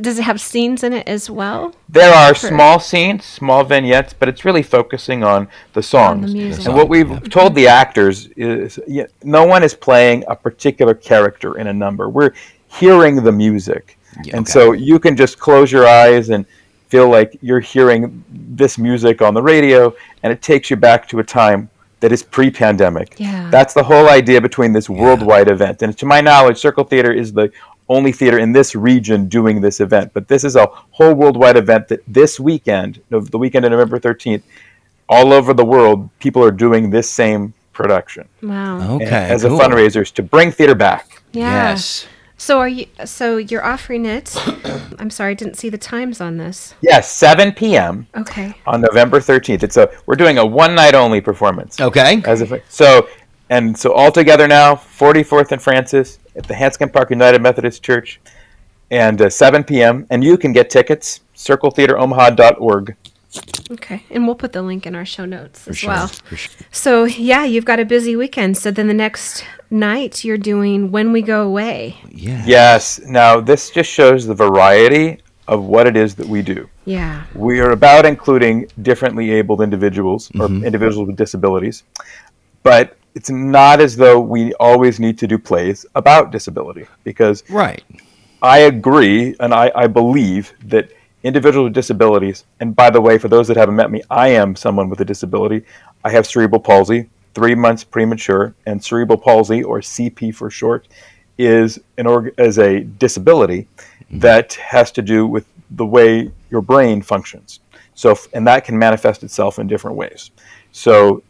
does 0.00 0.18
it 0.18 0.22
have 0.22 0.40
scenes 0.40 0.82
in 0.82 0.92
it 0.92 1.08
as 1.08 1.28
well? 1.28 1.74
There 1.88 2.12
are 2.12 2.34
small 2.34 2.78
scenes, 2.78 3.24
small 3.24 3.64
vignettes, 3.64 4.12
but 4.12 4.28
it's 4.28 4.44
really 4.44 4.62
focusing 4.62 5.24
on 5.24 5.48
the 5.72 5.82
songs. 5.82 6.32
music. 6.32 6.66
and 6.66 6.74
what 6.74 6.88
we've 6.88 7.28
told 7.30 7.54
the 7.54 7.66
actors 7.66 8.28
is 8.36 8.78
yeah, 8.86 9.06
no 9.22 9.44
one 9.44 9.62
is 9.62 9.74
playing 9.74 10.24
a 10.28 10.36
particular 10.36 10.94
character 10.94 11.58
in 11.58 11.66
a 11.66 11.72
number. 11.72 12.08
We're 12.08 12.32
hearing 12.68 13.22
the 13.22 13.32
music. 13.32 13.98
Yeah, 14.24 14.36
and 14.36 14.46
okay. 14.46 14.52
so 14.52 14.72
you 14.72 14.98
can 14.98 15.16
just 15.16 15.38
close 15.38 15.72
your 15.72 15.86
eyes 15.86 16.30
and 16.30 16.46
feel 16.88 17.08
like 17.08 17.38
you're 17.40 17.60
hearing 17.60 18.22
this 18.30 18.76
music 18.76 19.22
on 19.22 19.32
the 19.32 19.42
radio, 19.42 19.94
and 20.22 20.32
it 20.32 20.42
takes 20.42 20.70
you 20.70 20.76
back 20.76 21.08
to 21.08 21.18
a 21.20 21.24
time 21.24 21.70
that 22.00 22.12
is 22.12 22.22
pre-pandemic. 22.22 23.14
Yeah. 23.16 23.48
That's 23.50 23.72
the 23.74 23.82
whole 23.82 24.08
idea 24.08 24.40
between 24.40 24.72
this 24.72 24.90
worldwide 24.90 25.48
event. 25.48 25.82
And 25.82 25.96
to 25.96 26.04
my 26.04 26.20
knowledge, 26.20 26.58
Circle 26.58 26.84
Theater 26.84 27.12
is 27.12 27.32
the 27.32 27.50
only 27.92 28.12
theater 28.12 28.38
in 28.38 28.52
this 28.52 28.74
region 28.74 29.28
doing 29.28 29.60
this 29.60 29.80
event. 29.80 30.12
But 30.14 30.28
this 30.28 30.44
is 30.44 30.56
a 30.56 30.66
whole 30.92 31.14
worldwide 31.14 31.56
event 31.56 31.88
that 31.88 32.00
this 32.06 32.40
weekend, 32.40 33.00
the 33.10 33.38
weekend 33.38 33.64
of 33.64 33.70
November 33.72 33.98
13th, 33.98 34.42
all 35.08 35.32
over 35.32 35.52
the 35.52 35.64
world, 35.64 36.08
people 36.18 36.42
are 36.42 36.50
doing 36.50 36.90
this 36.90 37.08
same 37.08 37.52
production 37.72 38.28
Wow. 38.42 38.96
Okay. 38.96 39.28
as 39.30 39.42
cool. 39.42 39.60
a 39.60 39.64
fundraiser 39.64 40.10
to 40.14 40.22
bring 40.22 40.50
theater 40.52 40.74
back. 40.74 41.22
Yeah. 41.32 41.70
Yes. 41.70 42.06
So 42.36 42.58
are 42.58 42.68
you? 42.68 42.86
So 43.04 43.36
you're 43.36 43.64
offering 43.64 44.04
it? 44.04 44.34
I'm 44.98 45.10
sorry, 45.10 45.30
I 45.30 45.34
didn't 45.34 45.54
see 45.56 45.68
the 45.68 45.78
times 45.78 46.20
on 46.20 46.38
this. 46.38 46.74
Yes, 46.82 47.08
7 47.10 47.52
p.m. 47.52 48.06
Okay. 48.16 48.54
on 48.66 48.80
November 48.80 49.20
13th. 49.20 49.62
It's 49.62 49.76
a 49.76 49.88
we're 50.06 50.16
doing 50.16 50.38
a 50.38 50.44
one 50.44 50.74
night 50.74 50.94
only 50.94 51.20
performance. 51.20 51.80
Okay. 51.80 52.20
As 52.24 52.40
if 52.42 52.52
so, 52.68 53.08
and 53.52 53.76
so 53.76 53.92
all 53.92 54.10
together 54.10 54.48
now, 54.48 54.74
44th 54.74 55.52
and 55.52 55.60
Francis 55.60 56.18
at 56.34 56.44
the 56.44 56.54
Hanscom 56.54 56.90
Park 56.90 57.10
United 57.10 57.42
Methodist 57.42 57.82
Church, 57.82 58.18
and 58.90 59.20
uh, 59.20 59.28
7 59.28 59.62
p.m. 59.64 60.06
And 60.08 60.24
you 60.24 60.38
can 60.38 60.54
get 60.54 60.70
tickets 60.70 61.20
circletheateromaha.org. 61.36 62.96
Okay, 63.70 64.04
and 64.10 64.26
we'll 64.26 64.36
put 64.36 64.54
the 64.54 64.62
link 64.62 64.86
in 64.86 64.94
our 64.94 65.04
show 65.04 65.26
notes 65.26 65.68
as 65.68 65.76
sure, 65.76 65.90
well. 65.90 66.08
sure. 66.34 66.64
So 66.70 67.04
yeah, 67.04 67.44
you've 67.44 67.66
got 67.66 67.78
a 67.78 67.84
busy 67.84 68.16
weekend. 68.16 68.56
So 68.56 68.70
then 68.70 68.88
the 68.88 68.94
next 68.94 69.44
night 69.70 70.24
you're 70.24 70.38
doing 70.38 70.90
when 70.90 71.12
we 71.12 71.20
go 71.20 71.46
away. 71.46 71.96
Yeah. 72.08 72.42
Yes. 72.46 73.00
Now 73.04 73.38
this 73.38 73.70
just 73.70 73.90
shows 73.90 74.26
the 74.26 74.34
variety 74.34 75.20
of 75.48 75.64
what 75.64 75.86
it 75.86 75.96
is 75.96 76.14
that 76.14 76.26
we 76.26 76.40
do. 76.40 76.68
Yeah. 76.84 77.24
We 77.34 77.60
are 77.60 77.70
about 77.70 78.06
including 78.06 78.68
differently 78.80 79.30
abled 79.32 79.60
individuals 79.60 80.30
or 80.38 80.46
individuals 80.46 81.06
with 81.06 81.16
disabilities, 81.16 81.84
but 82.62 82.96
it's 83.14 83.30
not 83.30 83.80
as 83.80 83.96
though 83.96 84.20
we 84.20 84.54
always 84.54 84.98
need 84.98 85.18
to 85.18 85.26
do 85.26 85.38
plays 85.38 85.84
about 85.94 86.32
disability 86.32 86.86
because 87.04 87.42
Right. 87.48 87.82
I 88.40 88.58
agree 88.60 89.36
and 89.40 89.52
I, 89.52 89.70
I 89.74 89.86
believe 89.86 90.52
that 90.64 90.90
individuals 91.22 91.66
with 91.66 91.74
disabilities, 91.74 92.44
and 92.60 92.74
by 92.74 92.90
the 92.90 93.00
way, 93.00 93.18
for 93.18 93.28
those 93.28 93.48
that 93.48 93.56
haven't 93.56 93.76
met 93.76 93.90
me, 93.90 94.02
I 94.10 94.28
am 94.28 94.56
someone 94.56 94.88
with 94.88 95.00
a 95.00 95.04
disability. 95.04 95.64
I 96.04 96.10
have 96.10 96.26
cerebral 96.26 96.60
palsy, 96.60 97.08
three 97.34 97.54
months 97.54 97.84
premature, 97.84 98.54
and 98.66 98.82
cerebral 98.82 99.18
palsy, 99.18 99.62
or 99.62 99.80
CP 99.80 100.34
for 100.34 100.50
short, 100.50 100.88
is 101.38 101.78
an 101.98 102.06
org- 102.06 102.34
is 102.38 102.58
a 102.58 102.80
disability 102.80 103.68
mm-hmm. 103.78 104.18
that 104.18 104.54
has 104.54 104.90
to 104.92 105.02
do 105.02 105.26
with 105.26 105.46
the 105.70 105.86
way 105.86 106.30
your 106.50 106.60
brain 106.60 107.02
functions. 107.02 107.60
So, 107.94 108.16
and 108.32 108.46
that 108.46 108.64
can 108.64 108.78
manifest 108.78 109.22
itself 109.22 109.58
in 109.58 109.66
different 109.66 109.96
ways. 109.96 110.30
So, 110.72 111.22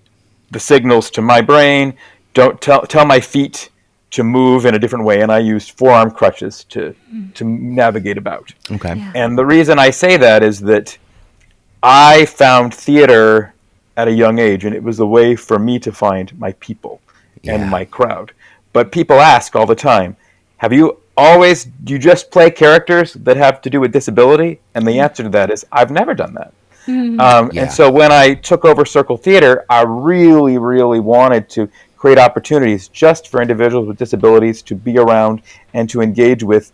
the 0.52 0.60
signals 0.60 1.10
to 1.10 1.22
my 1.22 1.40
brain 1.40 1.94
don't 2.34 2.60
tell 2.60 2.82
tell 2.82 3.04
my 3.04 3.20
feet 3.20 3.70
to 4.10 4.22
move 4.22 4.66
in 4.66 4.74
a 4.74 4.78
different 4.78 5.04
way, 5.06 5.22
and 5.22 5.32
I 5.32 5.38
use 5.38 5.68
forearm 5.68 6.10
crutches 6.10 6.64
to 6.64 6.94
mm. 7.12 7.34
to 7.34 7.44
navigate 7.44 8.18
about. 8.18 8.52
Okay. 8.70 8.94
Yeah. 8.96 9.12
And 9.14 9.36
the 9.36 9.44
reason 9.44 9.78
I 9.78 9.90
say 9.90 10.16
that 10.18 10.42
is 10.42 10.60
that 10.60 10.96
I 11.82 12.26
found 12.26 12.74
theater 12.74 13.54
at 13.96 14.08
a 14.08 14.12
young 14.12 14.38
age, 14.38 14.64
and 14.64 14.74
it 14.74 14.82
was 14.82 15.00
a 15.00 15.06
way 15.06 15.34
for 15.36 15.58
me 15.58 15.78
to 15.80 15.92
find 15.92 16.38
my 16.38 16.52
people 16.52 17.00
Yeah. 17.42 17.54
and 17.54 17.70
my 17.70 17.84
crowd. 17.84 18.32
But 18.72 18.92
people 18.92 19.20
ask 19.20 19.56
all 19.56 19.66
the 19.66 19.82
time, 19.92 20.16
"Have 20.58 20.72
you 20.72 20.98
always 21.16 21.64
do 21.64 21.92
you 21.92 21.98
just 21.98 22.30
play 22.30 22.50
characters 22.50 23.14
that 23.14 23.36
have 23.36 23.60
to 23.62 23.70
do 23.70 23.80
with 23.80 23.92
disability?" 23.92 24.60
And 24.74 24.86
the 24.86 24.96
mm. 24.96 25.04
answer 25.04 25.22
to 25.22 25.28
that 25.30 25.50
is, 25.50 25.66
I've 25.72 25.90
never 25.90 26.14
done 26.14 26.34
that. 26.34 26.52
Um, 26.88 27.50
Yeah. 27.52 27.62
And 27.62 27.72
so 27.72 27.90
when 27.90 28.10
I 28.12 28.34
took 28.34 28.64
over 28.64 28.84
Circle 28.84 29.16
Theater, 29.16 29.64
I 29.68 29.82
really, 29.82 30.58
really 30.58 31.00
wanted 31.00 31.48
to 31.50 31.68
create 31.96 32.18
opportunities 32.18 32.88
just 32.88 33.28
for 33.28 33.40
individuals 33.40 33.86
with 33.86 33.96
disabilities 33.96 34.62
to 34.62 34.74
be 34.74 34.98
around 34.98 35.42
and 35.74 35.88
to 35.90 36.00
engage 36.00 36.42
with 36.42 36.72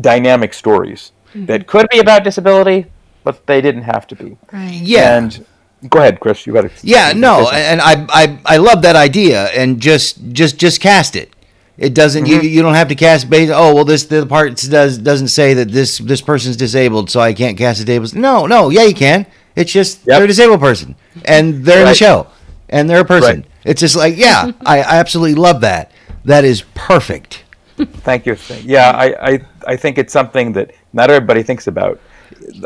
dynamic 0.00 0.54
stories 0.54 1.12
that 1.34 1.66
could 1.66 1.86
be 1.90 1.98
about 1.98 2.24
disability, 2.24 2.86
but 3.24 3.46
they 3.46 3.60
didn't 3.60 3.82
have 3.82 4.06
to 4.08 4.16
be. 4.16 4.36
Right. 4.52 4.72
Yeah. 4.72 5.16
And 5.16 5.44
go 5.88 5.98
ahead, 5.98 6.20
Chris. 6.20 6.46
You 6.46 6.52
got 6.52 6.62
to. 6.62 6.70
Yeah, 6.82 7.12
no, 7.14 7.48
and 7.50 7.80
I, 7.80 8.06
I 8.08 8.38
I 8.44 8.56
love 8.58 8.82
that 8.82 8.96
idea, 8.96 9.46
and 9.48 9.80
just 9.80 10.32
just 10.32 10.58
just 10.58 10.80
cast 10.80 11.16
it. 11.16 11.32
It 11.80 11.94
doesn't. 11.94 12.26
You, 12.26 12.42
you 12.42 12.60
don't 12.60 12.74
have 12.74 12.88
to 12.88 12.94
cast 12.94 13.30
based. 13.30 13.50
Oh 13.54 13.74
well, 13.74 13.86
this 13.86 14.04
the 14.04 14.26
part 14.26 14.54
does 14.68 14.98
doesn't 14.98 15.28
say 15.28 15.54
that 15.54 15.70
this 15.70 15.96
this 15.96 16.20
person's 16.20 16.58
disabled, 16.58 17.08
so 17.08 17.20
I 17.20 17.32
can't 17.32 17.56
cast 17.56 17.80
a 17.80 17.86
disabled. 17.86 18.14
No, 18.14 18.46
no, 18.46 18.68
yeah, 18.68 18.82
you 18.82 18.94
can. 18.94 19.24
It's 19.56 19.72
just 19.72 20.00
Yep. 20.00 20.06
they're 20.06 20.24
a 20.24 20.26
disabled 20.26 20.60
person, 20.60 20.94
and 21.24 21.64
they're 21.64 21.80
in 21.80 21.86
the 21.86 21.94
show, 21.94 22.26
and 22.68 22.88
they're 22.88 23.00
a 23.00 23.04
person. 23.06 23.36
Right. 23.40 23.46
It's 23.64 23.80
just 23.80 23.96
like, 23.96 24.18
yeah, 24.18 24.52
I, 24.66 24.80
I 24.82 24.98
absolutely 24.98 25.36
love 25.36 25.62
that. 25.62 25.90
That 26.26 26.44
is 26.44 26.64
perfect. 26.74 27.44
Thank 27.78 28.26
you. 28.26 28.36
Yeah, 28.62 28.90
I, 28.90 29.30
I, 29.32 29.40
I 29.66 29.76
think 29.76 29.96
it's 29.96 30.12
something 30.12 30.52
that 30.52 30.72
not 30.92 31.10
everybody 31.10 31.42
thinks 31.42 31.66
about. 31.66 31.98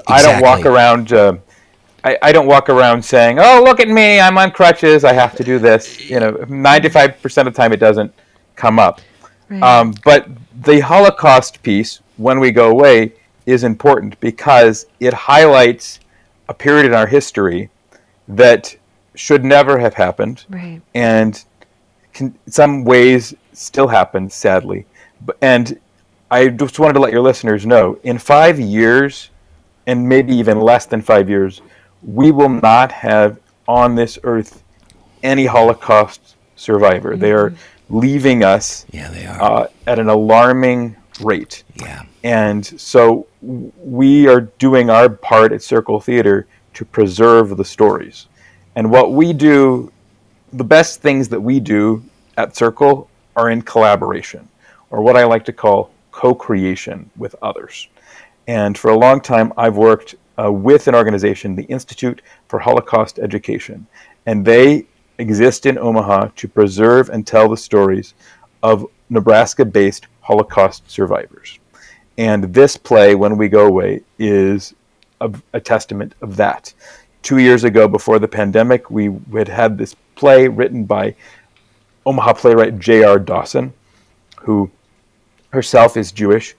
I 0.08 0.22
don't 0.22 0.42
walk 0.42 0.66
around. 0.66 1.12
Uh, 1.12 1.36
I, 2.02 2.18
I 2.20 2.32
don't 2.32 2.46
walk 2.48 2.68
around 2.68 3.04
saying, 3.04 3.38
"Oh, 3.38 3.62
look 3.64 3.78
at 3.78 3.86
me! 3.88 4.18
I'm 4.18 4.36
on 4.38 4.50
crutches. 4.50 5.04
I 5.04 5.12
have 5.12 5.36
to 5.36 5.44
do 5.44 5.60
this." 5.60 6.10
You 6.10 6.18
know, 6.18 6.32
ninety-five 6.48 7.22
percent 7.22 7.46
of 7.46 7.54
the 7.54 7.56
time 7.62 7.72
it 7.72 7.78
doesn't 7.78 8.12
come 8.56 8.78
up. 8.78 9.00
Right. 9.48 9.62
Um, 9.62 9.94
but 10.04 10.28
the 10.62 10.80
Holocaust 10.80 11.62
piece, 11.62 12.00
when 12.16 12.40
we 12.40 12.50
go 12.50 12.70
away, 12.70 13.12
is 13.46 13.64
important 13.64 14.18
because 14.20 14.86
it 15.00 15.12
highlights 15.12 16.00
a 16.48 16.54
period 16.54 16.86
in 16.86 16.94
our 16.94 17.06
history 17.06 17.70
that 18.28 18.74
should 19.14 19.44
never 19.44 19.78
have 19.78 19.94
happened 19.94 20.44
right. 20.48 20.80
and 20.94 21.44
can, 22.12 22.34
some 22.46 22.84
ways 22.84 23.34
still 23.52 23.88
happen, 23.88 24.30
sadly. 24.30 24.86
But, 25.24 25.36
and 25.42 25.78
I 26.30 26.48
just 26.48 26.78
wanted 26.78 26.94
to 26.94 27.00
let 27.00 27.12
your 27.12 27.22
listeners 27.22 27.66
know 27.66 27.98
in 28.02 28.18
five 28.18 28.58
years, 28.58 29.30
and 29.86 30.08
maybe 30.08 30.34
even 30.34 30.60
less 30.60 30.86
than 30.86 31.02
five 31.02 31.28
years, 31.28 31.60
we 32.02 32.30
will 32.30 32.48
not 32.48 32.92
have 32.92 33.38
on 33.68 33.94
this 33.94 34.18
earth 34.24 34.62
any 35.22 35.46
Holocaust 35.46 36.36
survivor. 36.56 37.16
They 37.16 37.32
are 37.32 37.54
leaving 37.88 38.42
us 38.44 38.86
Yeah, 38.92 39.08
they 39.10 39.26
are. 39.26 39.40
uh, 39.42 39.66
at 39.86 39.98
an 39.98 40.08
alarming 40.08 40.96
rate. 41.20 41.62
yeah, 41.76 42.02
And 42.22 42.64
so 42.64 43.26
we 43.42 44.26
are 44.26 44.42
doing 44.58 44.90
our 44.90 45.08
part 45.08 45.52
at 45.52 45.62
Circle 45.62 46.00
Theater 46.00 46.46
to 46.74 46.84
preserve 46.84 47.56
the 47.56 47.64
stories. 47.64 48.26
And 48.74 48.90
what 48.90 49.12
we 49.12 49.32
do, 49.32 49.92
the 50.52 50.64
best 50.64 51.00
things 51.02 51.28
that 51.28 51.40
we 51.40 51.60
do 51.60 52.02
at 52.36 52.56
Circle 52.56 53.08
are 53.36 53.50
in 53.50 53.62
collaboration, 53.62 54.48
or 54.90 55.02
what 55.02 55.16
I 55.16 55.24
like 55.24 55.44
to 55.46 55.52
call 55.52 55.90
co 56.10 56.34
creation 56.34 57.08
with 57.16 57.34
others. 57.42 57.88
And 58.48 58.76
for 58.76 58.90
a 58.90 58.98
long 58.98 59.20
time, 59.20 59.52
I've 59.56 59.76
worked 59.76 60.16
uh, 60.42 60.50
with 60.50 60.88
an 60.88 60.94
organization, 60.94 61.54
the 61.54 61.64
Institute 61.64 62.22
for 62.48 62.58
Holocaust 62.58 63.18
Education. 63.20 63.86
And 64.26 64.44
they 64.44 64.86
exist 65.18 65.66
in 65.66 65.78
Omaha 65.78 66.28
to 66.36 66.48
preserve 66.48 67.08
and 67.08 67.26
tell 67.26 67.48
the 67.48 67.56
stories 67.56 68.14
of 68.62 68.86
Nebraska 69.10 69.64
based 69.64 70.06
Holocaust 70.20 70.90
survivors. 70.90 71.58
And 72.16 72.54
this 72.54 72.76
play, 72.76 73.14
When 73.14 73.36
We 73.36 73.48
Go 73.48 73.66
Away, 73.66 74.02
is 74.18 74.74
a, 75.20 75.32
a 75.52 75.60
testament 75.60 76.14
of 76.22 76.36
that. 76.36 76.72
Two 77.22 77.38
years 77.38 77.64
ago, 77.64 77.88
before 77.88 78.18
the 78.18 78.28
pandemic, 78.28 78.90
we 78.90 79.14
had 79.32 79.48
had 79.48 79.78
this 79.78 79.96
play 80.14 80.48
written 80.48 80.84
by 80.84 81.14
Omaha 82.06 82.34
playwright 82.34 82.78
J.R. 82.78 83.18
Dawson, 83.18 83.72
who 84.40 84.70
herself 85.50 85.96
is 85.96 86.12
Jewish, 86.12 86.54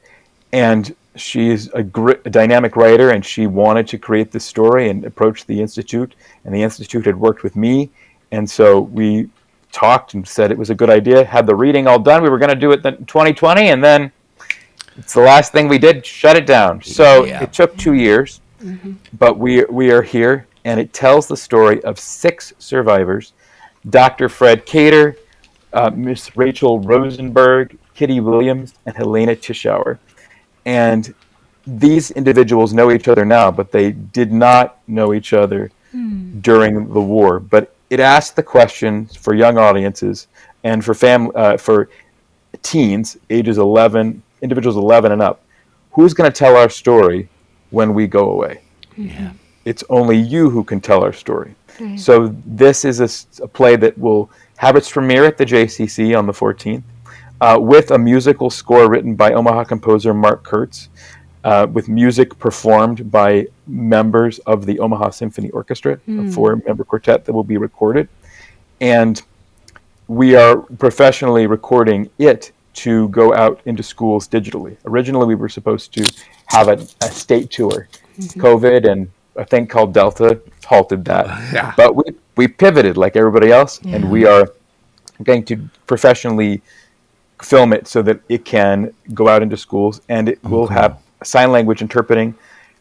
and 0.52 0.96
she's 1.16 1.68
a, 1.74 1.84
gr- 1.84 2.22
a 2.26 2.30
dynamic 2.30 2.76
writer, 2.76 3.12
and 3.12 3.24
she 3.26 3.48
wanted 3.48 3.88
to 3.90 3.98
create 3.98 4.32
this 4.32 4.46
story 4.46 4.90
and 4.90 5.06
approached 5.06 5.48
the 5.48 5.62
institute, 5.62 6.16
and 6.44 6.54
the 6.54 6.64
institute 6.64 7.06
had 7.06 7.16
worked 7.16 7.44
with 7.44 7.56
me, 7.56 7.92
and 8.36 8.50
so 8.50 8.82
we 8.82 9.30
talked 9.72 10.13
and 10.13 10.27
said 10.27 10.51
it 10.51 10.58
was 10.58 10.70
a 10.70 10.75
good 10.75 10.89
idea. 10.89 11.24
Had 11.24 11.48
the 11.48 11.56
reading 11.56 11.88
all 11.88 12.00
done, 12.00 12.22
we 12.22 12.30
were 12.30 12.38
going 12.38 12.50
to 12.50 12.56
do 12.56 12.72
it 12.72 12.86
in 12.86 13.06
2020, 13.06 13.70
and 13.70 13.84
then 13.84 14.12
it's 14.98 15.13
the 15.13 15.22
last 15.22 15.51
thing 15.51 15.68
we 15.68 15.77
did. 15.77 16.06
Shut 16.06 16.36
it 16.36 16.46
down. 16.46 16.82
So 16.82 17.25
Yeah. 17.25 17.44
it 17.44 17.51
took 17.54 17.75
two 17.77 17.94
years, 17.94 18.42
but 19.18 19.38
we 19.38 19.63
we 19.65 19.92
are 19.92 20.01
here, 20.01 20.48
and 20.65 20.80
it 20.80 20.94
tells 20.94 21.27
the 21.27 21.38
story 21.38 21.84
of 21.84 22.00
six 22.00 22.54
survivors: 22.60 23.34
Dr. 23.89 24.30
Fred 24.30 24.65
Cater, 24.65 25.15
uh, 25.74 25.92
Miss 25.94 26.36
Rachel 26.38 26.80
Rosenberg, 26.80 27.77
Kitty 27.96 28.20
Williams, 28.20 28.74
and 28.86 28.96
Helena 28.96 29.36
Tischauer. 29.36 29.98
And 30.65 31.13
these 31.68 32.12
individuals 32.12 32.74
know 32.74 32.92
each 32.92 33.08
other 33.08 33.25
now, 33.25 33.51
but 33.51 33.72
they 33.72 33.92
did 33.92 34.32
not 34.32 34.77
know 34.88 35.13
each 35.13 35.34
other 35.34 35.72
during 36.42 36.92
the 36.94 37.01
war. 37.01 37.39
But 37.39 37.75
it 37.89 38.00
asks 38.00 38.32
the 38.32 38.44
question 38.44 39.06
for 39.08 39.34
young 39.34 39.58
audiences 39.58 40.27
and 40.63 40.84
for 40.84 40.94
fam- 40.94 41.32
uh, 41.36 41.58
for 41.58 41.89
teens, 42.62 43.18
ages 43.30 43.58
11, 43.58 44.22
individuals 44.42 44.77
11 44.77 45.12
and 45.12 45.22
up, 45.22 45.42
who's 45.92 46.13
going 46.13 46.30
to 46.30 46.36
tell 46.36 46.56
our 46.58 46.70
story 46.70 47.30
when 47.70 47.94
we 47.94 48.08
go 48.08 48.32
away? 48.32 48.62
yeah. 48.98 49.32
It's 49.65 49.84
only 49.89 50.15
you 50.15 50.51
who 50.51 50.63
can 50.63 50.80
tell 50.80 51.04
our 51.04 51.12
story. 51.12 51.56
Right. 51.80 52.00
So 52.00 52.36
this 52.46 52.86
is 52.86 53.00
a 53.42 53.48
play 53.48 53.75
that 53.77 53.98
will 53.98 54.30
have 54.58 54.75
its 54.75 54.92
premiere 54.92 55.25
at 55.25 55.38
the 55.38 55.46
JCC 55.46 56.18
on 56.18 56.27
the 56.27 56.32
14th, 56.32 56.84
uh, 57.42 57.58
with 57.60 57.89
a 57.92 57.98
musical 57.98 58.51
score 58.51 58.89
written 58.89 59.15
by 59.15 59.34
Omaha 59.34 59.63
composer 59.63 60.13
Mark 60.13 60.44
Kurtz, 60.44 60.89
uh, 61.46 61.68
with 61.72 61.88
music 61.88 62.38
performed 62.40 63.10
by 63.12 63.46
members 63.68 64.40
of 64.40 64.66
the 64.66 64.80
Omaha 64.80 65.12
Symphony 65.12 65.52
Orchestra, 65.52 66.00
a 66.08 66.32
four-member 66.32 66.84
quartet 66.84 67.24
that 67.24 67.34
will 67.34 67.44
be 67.44 67.58
recorded, 67.58 68.10
and 68.82 69.22
we 70.08 70.36
are 70.36 70.58
professionally 70.58 71.46
recording 71.46 72.10
it 72.18 72.52
to 72.74 73.08
go 73.10 73.34
out 73.34 73.62
into 73.66 73.84
schools 73.84 74.28
digitally. 74.28 74.75
Originally, 74.86 75.28
we 75.28 75.36
were 75.36 75.48
supposed 75.48 75.94
to 75.94 76.04
have 76.48 76.68
a, 76.68 76.86
a 77.02 77.10
state 77.10 77.52
tour. 77.52 77.88
COVID 78.18 78.90
and 78.92 79.10
a 79.36 79.46
thing 79.46 79.68
called 79.68 79.94
Delta 79.94 80.42
halted 80.66 81.06
that. 81.06 81.25
Yeah. 81.54 81.74
But 81.78 81.96
we, 81.96 82.04
we 82.36 82.48
pivoted 82.48 82.98
like 82.98 83.16
everybody 83.16 83.52
else, 83.52 83.80
and 83.86 84.10
we 84.10 84.25
are 84.25 84.52
going 85.24 85.46
to 85.46 85.70
professionally 85.86 86.62
film 87.42 87.72
it 87.72 87.88
so 87.88 88.02
that 88.02 88.20
it 88.30 88.46
can 88.46 88.94
go 89.14 89.28
out 89.28 89.44
into 89.44 89.58
schools 89.58 90.02
and 90.10 90.30
it 90.30 90.42
will 90.44 90.68
have 90.68 91.02
sign 91.24 91.52
language 91.52 91.82
interpreting 91.82 92.36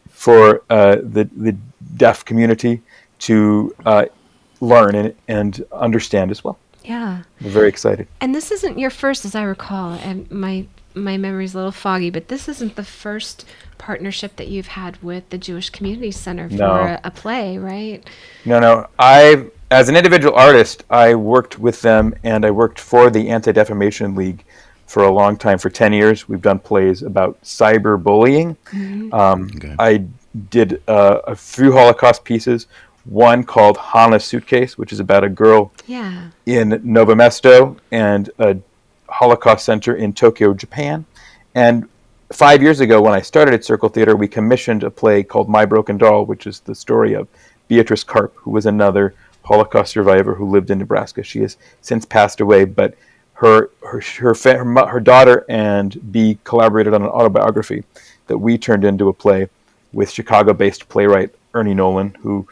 for 0.09 0.63
uh, 0.69 0.97
the, 1.01 1.29
the 1.35 1.55
deaf 1.97 2.23
community 2.25 2.81
to 3.19 3.73
uh, 3.85 4.05
learn 4.61 4.95
and, 4.95 5.15
and 5.27 5.65
understand 5.71 6.31
as 6.31 6.43
well. 6.43 6.57
Yeah. 6.83 7.23
We're 7.41 7.49
very 7.49 7.69
excited. 7.69 8.07
And 8.21 8.33
this 8.35 8.51
isn't 8.51 8.77
your 8.77 8.89
first, 8.91 9.25
as 9.25 9.35
I 9.35 9.43
recall, 9.43 9.93
and 9.93 10.29
my 10.31 10.67
my 10.97 11.17
memory's 11.17 11.53
a 11.53 11.57
little 11.57 11.73
foggy, 11.73 12.09
but 12.09 12.29
this 12.29 12.47
isn't 12.47 12.77
the 12.77 12.83
first 12.83 13.45
partnership 13.77 14.37
that 14.37 14.47
you've 14.47 14.67
had 14.67 15.01
with 15.03 15.29
the 15.29 15.37
Jewish 15.37 15.69
Community 15.69 16.09
Center 16.09 16.47
for 16.47 16.55
No. 16.55 16.71
a, 16.71 16.99
a 17.03 17.11
play, 17.11 17.57
right? 17.57 18.01
No, 18.45 18.61
no. 18.61 18.87
I, 18.97 19.47
as 19.71 19.89
an 19.89 19.97
individual 19.97 20.33
artist, 20.35 20.85
I 20.89 21.13
worked 21.15 21.59
with 21.59 21.81
them 21.81 22.15
and 22.23 22.45
I 22.45 22.51
worked 22.51 22.79
for 22.79 23.09
the 23.09 23.27
Anti 23.27 23.51
Defamation 23.51 24.15
League 24.15 24.45
for 24.87 25.03
a 25.03 25.11
long 25.11 25.37
time. 25.37 25.57
For 25.57 25.69
10 25.69 25.93
years, 25.93 26.27
we've 26.29 26.41
done 26.41 26.59
plays 26.59 27.01
about 27.01 27.41
cyberbullying. 27.43 28.55
Um, 29.13 29.49
Okay. 29.55 29.75
I 29.79 30.05
did 30.49 30.81
uh, 30.87 31.19
a 31.27 31.35
few 31.35 31.71
Holocaust 31.71 32.23
pieces, 32.23 32.67
one 33.05 33.43
called 33.43 33.77
Hana's 33.77 34.23
Suitcase, 34.25 34.77
which 34.77 34.91
is 34.91 34.99
about 34.99 35.23
a 35.23 35.29
girl 35.29 35.71
Yeah. 35.87 36.29
in 36.45 36.79
Novo 36.83 37.15
Mesto 37.15 37.77
and 37.91 38.29
a 38.39 38.57
Holocaust 39.09 39.65
Center 39.65 39.95
in 39.95 40.13
Tokyo, 40.13 40.53
Japan. 40.53 41.05
And 41.53 41.87
five 42.33 42.61
years 42.61 42.79
ago, 42.79 43.01
when 43.01 43.13
I 43.13 43.21
started 43.21 43.53
at 43.53 43.63
Circle 43.63 43.89
Theater, 43.89 44.15
we 44.15 44.27
commissioned 44.27 44.83
a 44.83 44.89
play 44.91 45.23
called 45.23 45.47
My 45.47 45.65
Broken 45.65 45.97
Doll, 45.97 46.25
which 46.25 46.47
is 46.47 46.59
the 46.61 46.75
story 46.75 47.13
of 47.13 47.27
Beatrice 47.67 48.03
Karp, 48.03 48.33
who 48.35 48.51
was 48.51 48.65
another 48.65 49.13
Holocaust 49.43 49.91
survivor 49.93 50.33
who 50.35 50.49
lived 50.49 50.69
in 50.71 50.79
Nebraska. 50.79 51.23
She 51.23 51.39
has 51.41 51.55
since 51.81 52.03
passed 52.05 52.41
away, 52.41 52.65
but 52.65 52.95
her 53.35 53.69
her 53.83 54.01
her, 54.01 54.33
her, 54.33 54.85
her 54.87 54.99
daughter 54.99 55.45
and 55.49 56.11
B 56.11 56.37
collaborated 56.43 56.93
on 56.93 57.01
an 57.01 57.09
autobiography 57.09 57.83
that 58.27 58.37
we 58.37 58.57
turned 58.57 58.83
into 58.83 59.09
a 59.09 59.13
play 59.13 59.49
with 59.93 60.09
Chicago-based 60.09 60.89
playwright 60.89 61.33
Ernie 61.53 61.73
Nolan, 61.73 62.15
who 62.21 62.47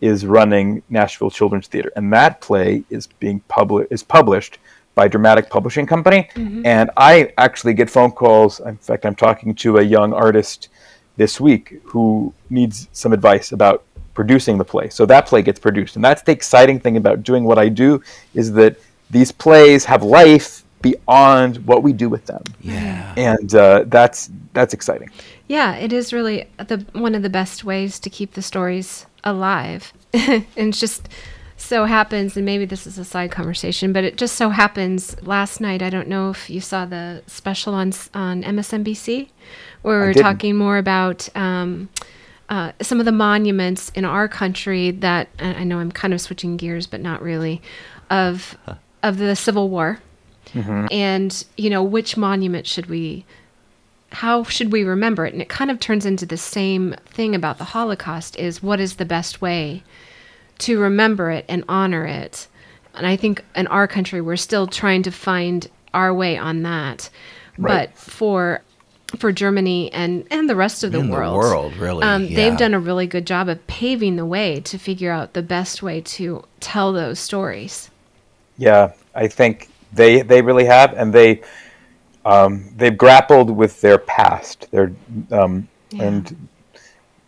is 0.00 0.24
running 0.24 0.82
Nashville 0.88 1.30
Children's 1.30 1.66
Theater, 1.66 1.92
and 1.96 2.12
that 2.12 2.40
play 2.40 2.84
is 2.88 3.06
being 3.06 3.40
published 3.48 3.92
is 3.92 4.02
published 4.02 4.58
by 4.94 5.06
Dramatic 5.06 5.48
Publishing 5.48 5.86
Company. 5.86 6.28
Mm-hmm. 6.34 6.66
And 6.66 6.90
I 6.96 7.32
actually 7.38 7.74
get 7.74 7.88
phone 7.88 8.10
calls. 8.10 8.58
In 8.58 8.76
fact, 8.78 9.06
I'm 9.06 9.14
talking 9.14 9.54
to 9.56 9.78
a 9.78 9.82
young 9.82 10.12
artist 10.12 10.70
this 11.16 11.40
week 11.40 11.80
who 11.84 12.34
needs 12.50 12.88
some 12.92 13.12
advice 13.12 13.52
about 13.52 13.84
producing 14.14 14.58
the 14.58 14.64
play. 14.64 14.88
So 14.88 15.06
that 15.06 15.26
play 15.26 15.42
gets 15.42 15.60
produced, 15.60 15.94
and 15.96 16.04
that's 16.04 16.22
the 16.22 16.32
exciting 16.32 16.80
thing 16.80 16.96
about 16.96 17.22
doing 17.22 17.44
what 17.44 17.58
I 17.58 17.68
do 17.68 18.02
is 18.34 18.52
that 18.54 18.76
these 19.10 19.32
plays 19.32 19.84
have 19.84 20.02
life 20.02 20.64
beyond 20.82 21.66
what 21.66 21.82
we 21.82 21.92
do 21.92 22.08
with 22.08 22.26
them, 22.26 22.42
Yeah. 22.60 23.12
and 23.16 23.54
uh, 23.54 23.84
that's 23.86 24.30
that's 24.52 24.72
exciting. 24.74 25.10
Yeah, 25.48 25.74
it 25.76 25.92
is 25.92 26.12
really 26.12 26.48
the 26.58 26.84
one 26.92 27.14
of 27.14 27.22
the 27.22 27.30
best 27.30 27.64
ways 27.64 27.98
to 28.00 28.10
keep 28.10 28.34
the 28.34 28.42
stories 28.42 29.06
alive. 29.24 29.92
and 30.12 30.44
it's 30.56 30.78
just 30.80 31.08
so 31.56 31.86
happens, 31.86 32.36
and 32.36 32.46
maybe 32.46 32.64
this 32.64 32.86
is 32.86 32.98
a 32.98 33.04
side 33.04 33.32
conversation, 33.32 33.92
but 33.92 34.04
it 34.04 34.16
just 34.16 34.36
so 34.36 34.50
happens 34.50 35.20
last 35.22 35.60
night. 35.60 35.82
I 35.82 35.90
don't 35.90 36.06
know 36.06 36.30
if 36.30 36.48
you 36.48 36.60
saw 36.60 36.84
the 36.84 37.22
special 37.26 37.74
on 37.74 37.92
on 38.14 38.44
MSNBC, 38.44 39.28
where 39.82 40.00
we 40.00 40.06
were 40.06 40.14
talking 40.14 40.56
more 40.56 40.78
about. 40.78 41.28
Um, 41.36 41.88
uh, 42.48 42.72
some 42.80 42.98
of 42.98 43.04
the 43.04 43.12
monuments 43.12 43.90
in 43.94 44.06
our 44.06 44.26
country 44.28 44.90
that 44.90 45.28
I 45.38 45.54
I 45.54 45.64
know 45.64 45.80
I'm 45.80 45.92
kind 45.92 46.14
of 46.14 46.20
switching 46.20 46.56
gears, 46.56 46.86
but 46.86 47.00
not 47.00 47.20
really, 47.20 47.60
of 48.10 48.56
of 49.02 49.18
the 49.18 49.36
Civil 49.36 49.68
War, 49.68 50.00
and 50.90 51.44
you 51.56 51.70
know 51.70 51.82
which 51.82 52.16
monument 52.16 52.66
should 52.66 52.86
we 52.86 53.24
how 54.10 54.42
should 54.42 54.72
we 54.72 54.84
remember 54.84 55.26
it? 55.26 55.32
And 55.32 55.42
it 55.42 55.48
kind 55.48 55.70
of 55.70 55.78
turns 55.80 56.06
into 56.06 56.24
the 56.24 56.36
same 56.38 56.94
thing 57.06 57.34
about 57.34 57.58
the 57.58 57.64
holocaust 57.64 58.38
is 58.38 58.62
what 58.62 58.80
is 58.80 58.96
the 58.96 59.04
best 59.04 59.42
way 59.42 59.82
to 60.60 60.80
remember 60.80 61.30
it 61.30 61.44
and 61.48 61.64
honor 61.68 62.06
it? 62.06 62.46
And 62.94 63.06
i 63.06 63.16
think 63.16 63.44
in 63.54 63.66
our 63.68 63.86
country 63.86 64.20
we're 64.20 64.36
still 64.36 64.66
trying 64.66 65.02
to 65.04 65.10
find 65.12 65.68
our 65.94 66.12
way 66.12 66.36
on 66.36 66.62
that. 66.62 67.10
Right. 67.56 67.90
but 67.90 67.98
for 67.98 68.62
for 69.16 69.32
germany 69.32 69.90
and 69.92 70.26
and 70.30 70.50
the 70.50 70.56
rest 70.56 70.84
of 70.84 70.92
the 70.92 71.00
In 71.00 71.06
the 71.06 71.12
world 71.12 71.34
world, 71.36 71.76
really, 71.76 72.02
um, 72.02 72.24
yeah. 72.24 72.36
they've 72.36 72.58
done 72.58 72.74
a 72.74 72.78
really 72.80 73.06
good 73.06 73.26
job 73.26 73.48
of 73.48 73.64
paving 73.66 74.16
the 74.16 74.26
way 74.26 74.60
to 74.60 74.78
figure 74.78 75.10
out 75.10 75.32
the 75.32 75.42
best 75.42 75.82
way 75.82 76.00
to 76.02 76.44
tell 76.60 76.92
those 76.92 77.18
stories 77.18 77.90
Yeah, 78.58 78.92
I 79.14 79.28
think 79.28 79.68
they 79.92 80.20
they 80.22 80.42
really 80.42 80.66
have, 80.66 80.92
and 80.94 81.12
they 81.12 81.42
um, 82.24 82.68
they've 82.76 82.96
grappled 82.96 83.50
with 83.50 83.80
their 83.80 83.98
past. 83.98 84.66
They're 84.70 84.92
um, 85.30 85.68
Yeah. 85.90 86.04
and 86.04 86.48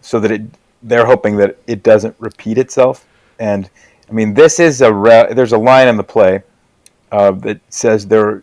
so 0.03 0.21
that 0.21 0.31
it 0.31 0.43
they're 0.83 1.07
hoping 1.07 1.37
that 1.39 1.57
it 1.67 1.83
doesn't 1.83 2.17
repeat 2.19 2.59
itself. 2.59 3.07
And 3.39 3.71
I 4.09 4.13
mean, 4.13 4.35
this 4.35 4.59
is 4.61 4.81
a 4.83 4.93
re- 4.93 5.33
there's 5.33 5.53
a 5.53 5.59
line 5.59 5.89
in 5.89 5.97
the 5.97 6.05
play 6.05 6.43
uh, 7.13 7.31
that 7.33 7.61
says 7.69 8.07
there 8.07 8.43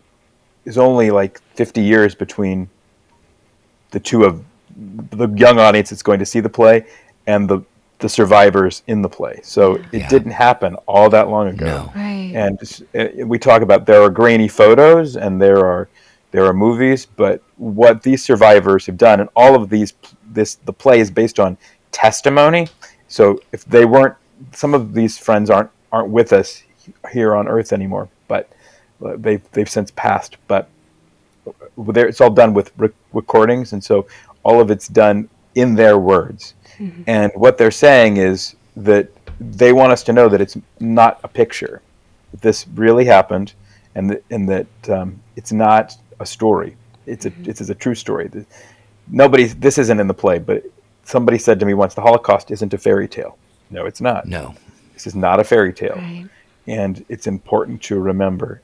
is 0.64 0.78
only 0.78 1.10
like 1.10 1.40
50 1.54 1.80
years 1.82 2.14
between 2.14 2.68
the 3.90 4.00
two 4.00 4.24
of 4.24 4.44
the 5.10 5.28
young 5.36 5.58
audience 5.58 5.90
that's 5.90 6.02
going 6.02 6.18
to 6.20 6.26
see 6.26 6.40
the 6.40 6.48
play 6.48 6.86
and 7.26 7.48
the 7.48 7.60
the 8.00 8.08
survivors 8.08 8.82
in 8.86 9.02
the 9.02 9.08
play. 9.08 9.40
So 9.42 9.74
it 9.92 10.00
Yeah. 10.02 10.08
didn't 10.08 10.30
happen 10.32 10.76
all 10.86 11.10
that 11.10 11.28
long 11.28 11.48
ago 11.48 11.66
No. 11.66 11.92
Right 12.18 12.34
and 12.34 12.82
uh, 13.22 13.26
we 13.26 13.38
talk 13.38 13.62
about 13.62 13.86
there 13.86 14.02
are 14.02 14.10
grainy 14.10 14.48
photos 14.48 15.16
and 15.16 15.40
there 15.40 15.64
are 15.64 15.88
there 16.30 16.44
are 16.44 16.52
movies, 16.52 17.06
but 17.06 17.42
what 17.56 18.02
these 18.02 18.22
survivors 18.22 18.86
have 18.86 18.98
done, 18.98 19.20
and 19.20 19.30
all 19.34 19.54
of 19.54 19.70
these, 19.70 19.94
this 20.30 20.56
the 20.56 20.72
play 20.72 21.00
is 21.00 21.10
based 21.10 21.40
on 21.40 21.56
testimony. 21.90 22.68
So 23.08 23.40
if 23.52 23.64
they 23.64 23.84
weren't, 23.86 24.14
some 24.52 24.74
of 24.74 24.92
these 24.92 25.16
friends 25.16 25.48
aren't 25.50 25.70
aren't 25.90 26.10
with 26.10 26.32
us 26.32 26.62
here 27.12 27.34
on 27.34 27.48
Earth 27.48 27.72
anymore, 27.72 28.08
but 28.28 28.50
uh, 29.04 29.16
they've 29.16 29.42
they've 29.52 29.70
since 29.70 29.90
passed. 29.92 30.36
But 30.48 30.68
there, 31.78 32.06
it's 32.06 32.20
all 32.20 32.30
done 32.30 32.52
with 32.52 32.72
rec- 32.76 32.92
recordings, 33.14 33.72
and 33.72 33.82
so 33.82 34.06
all 34.42 34.60
of 34.60 34.70
it's 34.70 34.88
done 34.88 35.28
in 35.54 35.74
their 35.74 35.98
words. 35.98 36.54
And 37.06 37.32
what 37.34 37.56
they're 37.58 37.70
saying 37.70 38.18
is 38.18 38.54
that 38.76 39.08
they 39.40 39.72
want 39.72 39.92
us 39.92 40.02
to 40.04 40.12
know 40.12 40.28
that 40.28 40.40
it's 40.40 40.56
not 40.78 41.20
a 41.24 41.28
picture. 41.28 41.80
This 42.40 42.66
really 42.74 43.04
happened, 43.04 43.54
and 43.94 44.10
that 44.10 44.24
and 44.30 44.48
that 44.48 44.90
um, 44.90 45.20
it's 45.36 45.52
not 45.52 45.96
a 46.20 46.26
story. 46.26 46.76
It's 47.06 47.26
a 47.26 47.32
it's 47.44 47.60
a 47.60 47.74
true 47.74 47.94
story. 47.94 48.30
Nobody. 49.08 49.44
This 49.46 49.78
isn't 49.78 49.98
in 49.98 50.06
the 50.06 50.14
play, 50.14 50.38
but 50.38 50.64
somebody 51.04 51.38
said 51.38 51.58
to 51.60 51.66
me 51.66 51.74
once, 51.74 51.94
"The 51.94 52.02
Holocaust 52.02 52.50
isn't 52.50 52.74
a 52.74 52.78
fairy 52.78 53.08
tale." 53.08 53.38
No, 53.70 53.86
it's 53.86 54.00
not. 54.00 54.26
No. 54.26 54.54
This 54.94 55.06
is 55.06 55.14
not 55.14 55.40
a 55.40 55.44
fairy 55.44 55.72
tale 55.72 55.94
right 55.94 56.28
and 56.68 57.04
it's 57.08 57.26
important 57.26 57.82
to 57.82 57.98
remember. 57.98 58.60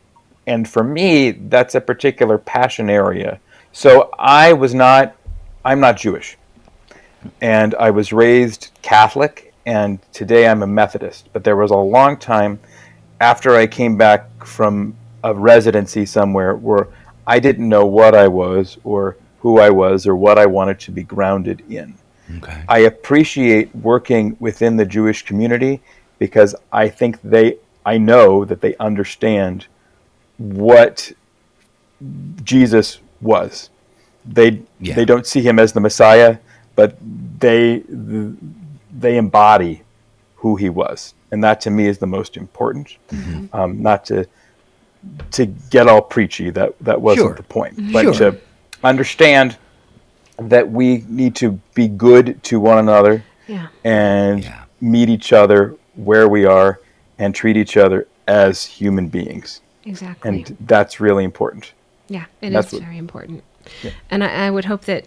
And 0.47 0.69
for 0.69 0.85
me, 0.85 1.33
that's 1.33 1.75
a 1.75 1.81
particular 1.81 2.37
passion 2.37 2.91
area. 2.91 3.41
So 3.73 4.11
I 4.19 4.53
was 4.53 4.75
not, 4.75 5.17
I'm 5.65 5.81
not 5.81 5.97
Jewish. 5.97 6.37
And 7.41 7.75
I 7.77 7.91
was 7.91 8.13
raised 8.13 8.71
Catholic, 8.83 9.55
and 9.65 9.99
today 10.13 10.47
I'm 10.47 10.63
a 10.63 10.67
Methodist. 10.67 11.31
But 11.33 11.45
there 11.45 11.57
was 11.57 11.71
a 11.71 11.77
long 11.77 12.19
time 12.19 12.61
after 13.21 13.57
I 13.57 13.67
came 13.67 13.97
back 13.97 14.45
from 14.45 14.97
a 15.23 15.35
residency 15.35 16.05
somewhere 16.07 16.55
where 16.57 16.89
I 17.27 17.39
didn't 17.41 17.69
know 17.69 17.87
what 17.87 18.15
I 18.15 18.29
was, 18.29 18.77
or 18.85 19.17
who 19.41 19.59
I 19.59 19.71
was, 19.71 20.07
or 20.07 20.17
what 20.17 20.39
I 20.39 20.47
wanted 20.47 20.79
to 20.81 20.91
be 20.91 21.03
grounded 21.03 21.63
in. 21.71 21.95
Okay. 22.39 22.63
I 22.69 22.81
appreciate 22.81 23.75
working 23.77 24.37
within 24.41 24.77
the 24.77 24.85
Jewish 24.85 25.23
community 25.25 25.81
because 26.19 26.55
I 26.73 26.89
think 26.89 27.21
they, 27.23 27.57
I 27.85 27.99
know 27.99 28.45
that 28.45 28.61
they 28.61 28.77
understand 28.77 29.67
what 30.39 31.13
Jesus 32.43 32.99
was. 33.21 33.71
They 34.27 34.63
Yeah. 34.81 34.95
they 34.95 35.05
don't 35.05 35.27
see 35.27 35.43
him 35.43 35.59
as 35.59 35.73
the 35.73 35.81
Messiah, 35.81 36.39
but 36.77 36.97
they 37.39 37.83
they 37.89 39.17
embody 39.17 39.83
who 40.37 40.57
he 40.57 40.71
was, 40.71 41.15
and 41.35 41.43
that 41.43 41.61
to 41.63 41.71
me 41.71 41.87
is 41.89 41.99
the 41.99 42.07
most 42.07 42.37
important. 42.37 42.97
Um, 43.53 43.83
not 43.83 44.05
to 44.07 44.27
to 45.33 45.47
get 45.69 45.87
all 45.89 46.01
preachy. 46.01 46.49
That 46.51 46.73
that 46.81 47.01
wasn't 47.01 47.27
Sure. 47.27 47.35
the 47.35 47.43
point, 47.43 47.93
but 47.93 48.03
Sure. 48.15 48.31
to 48.33 48.39
understand 48.85 49.57
that 50.39 50.71
we 50.71 51.05
need 51.09 51.35
to 51.37 51.61
be 51.75 51.89
good 51.89 52.43
to 52.45 52.59
one 52.61 52.79
another 52.79 53.23
yeah 53.47 53.67
and 53.85 54.43
Yeah. 54.45 54.63
meet 54.81 55.09
each 55.09 55.33
other 55.33 55.75
where 55.97 56.29
we 56.29 56.45
are 56.47 56.81
and 57.19 57.35
treat 57.35 57.57
each 57.57 57.77
other 57.77 58.07
as 58.27 58.65
human 58.65 59.09
beings. 59.09 59.61
exactly 59.85 60.29
And 60.29 60.57
that's 60.61 60.99
really 61.01 61.25
important. 61.25 61.73
Yeah, 62.09 62.25
it 62.41 62.53
is 62.55 62.73
what- 62.73 62.83
very 62.83 62.97
important. 62.99 63.43
And 64.11 64.25
I, 64.25 64.47
I 64.47 64.51
would 64.51 64.65
hope 64.67 64.85
that 64.87 65.05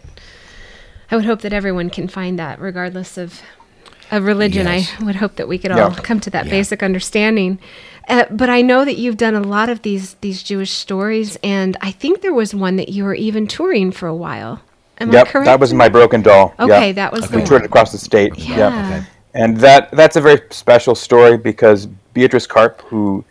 I 1.12 1.16
would 1.16 1.26
hope 1.26 1.42
that 1.42 1.54
everyone 1.54 1.90
can 1.90 2.08
find 2.08 2.38
that, 2.38 2.60
regardless 2.60 3.18
of 3.18 3.42
of 4.12 4.24
religion. 4.24 4.66
Yes. 4.68 4.92
I 5.00 5.04
would 5.04 5.16
hope 5.18 5.36
that 5.36 5.48
we 5.48 5.58
could 5.58 5.72
all 5.72 5.78
Yeah. 5.92 5.96
come 6.02 6.20
to 6.22 6.30
that 6.32 6.46
Yeah. 6.46 6.52
basic 6.52 6.82
understanding. 6.84 7.60
Uh, 8.08 8.24
but 8.32 8.50
I 8.50 8.62
know 8.62 8.86
that 8.86 8.98
you've 8.98 9.18
done 9.18 9.36
a 9.36 9.42
lot 9.42 9.70
of 9.70 9.82
these 9.82 10.16
these 10.22 10.42
Jewish 10.44 10.72
stories, 10.72 11.38
and 11.44 11.76
I 11.82 11.92
think 11.92 12.22
there 12.22 12.34
was 12.34 12.56
one 12.56 12.78
that 12.78 12.90
you 12.90 13.04
were 13.04 13.16
even 13.16 13.48
touring 13.48 13.92
for 13.92 14.08
a 14.08 14.16
while. 14.16 14.62
Am 15.00 15.10
I 15.12 15.14
Yep, 15.14 15.28
correct? 15.28 15.46
that 15.46 15.60
was 15.60 15.74
my 15.74 15.90
broken 15.90 16.22
doll. 16.22 16.54
Okay, 16.60 16.88
yeah. 16.88 16.92
that 16.94 17.12
was 17.12 17.30
we 17.30 17.42
the 17.42 17.46
toured 17.46 17.62
one. 17.64 17.66
across 17.66 17.92
the 17.92 17.98
state. 17.98 18.38
Yeah. 18.38 18.58
Yeah. 18.58 19.04
And 19.34 19.58
that 19.58 19.92
that's 19.92 20.16
a 20.16 20.22
very 20.22 20.42
special 20.52 20.96
story 20.96 21.38
because 21.38 21.86
Beatrice 22.14 22.48
Karp, 22.48 22.82
who 22.84 23.24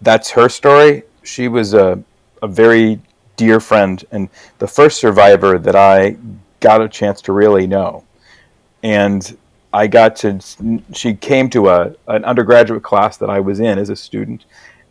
that's 0.00 0.30
her 0.30 0.48
story, 0.48 1.02
she 1.24 1.48
was 1.48 1.74
a, 1.74 1.98
a 2.40 2.46
very 2.46 2.98
dear 3.36 3.58
friend 3.60 4.04
and 4.12 4.28
the 4.58 4.66
first 4.68 4.98
survivor 5.00 5.58
that 5.58 5.74
I 5.76 6.16
got 6.60 6.80
a 6.80 6.88
chance 6.88 7.20
to 7.22 7.32
really 7.32 7.66
know. 7.66 8.04
And 8.82 9.36
I 9.72 9.86
got 9.86 10.16
to 10.16 10.40
she 10.92 11.14
came 11.14 11.48
to 11.50 11.68
a 11.68 11.94
an 12.08 12.24
undergraduate 12.24 12.82
class 12.82 13.16
that 13.18 13.30
I 13.30 13.40
was 13.40 13.60
in 13.60 13.78
as 13.78 13.88
a 13.88 13.96
student 13.96 14.44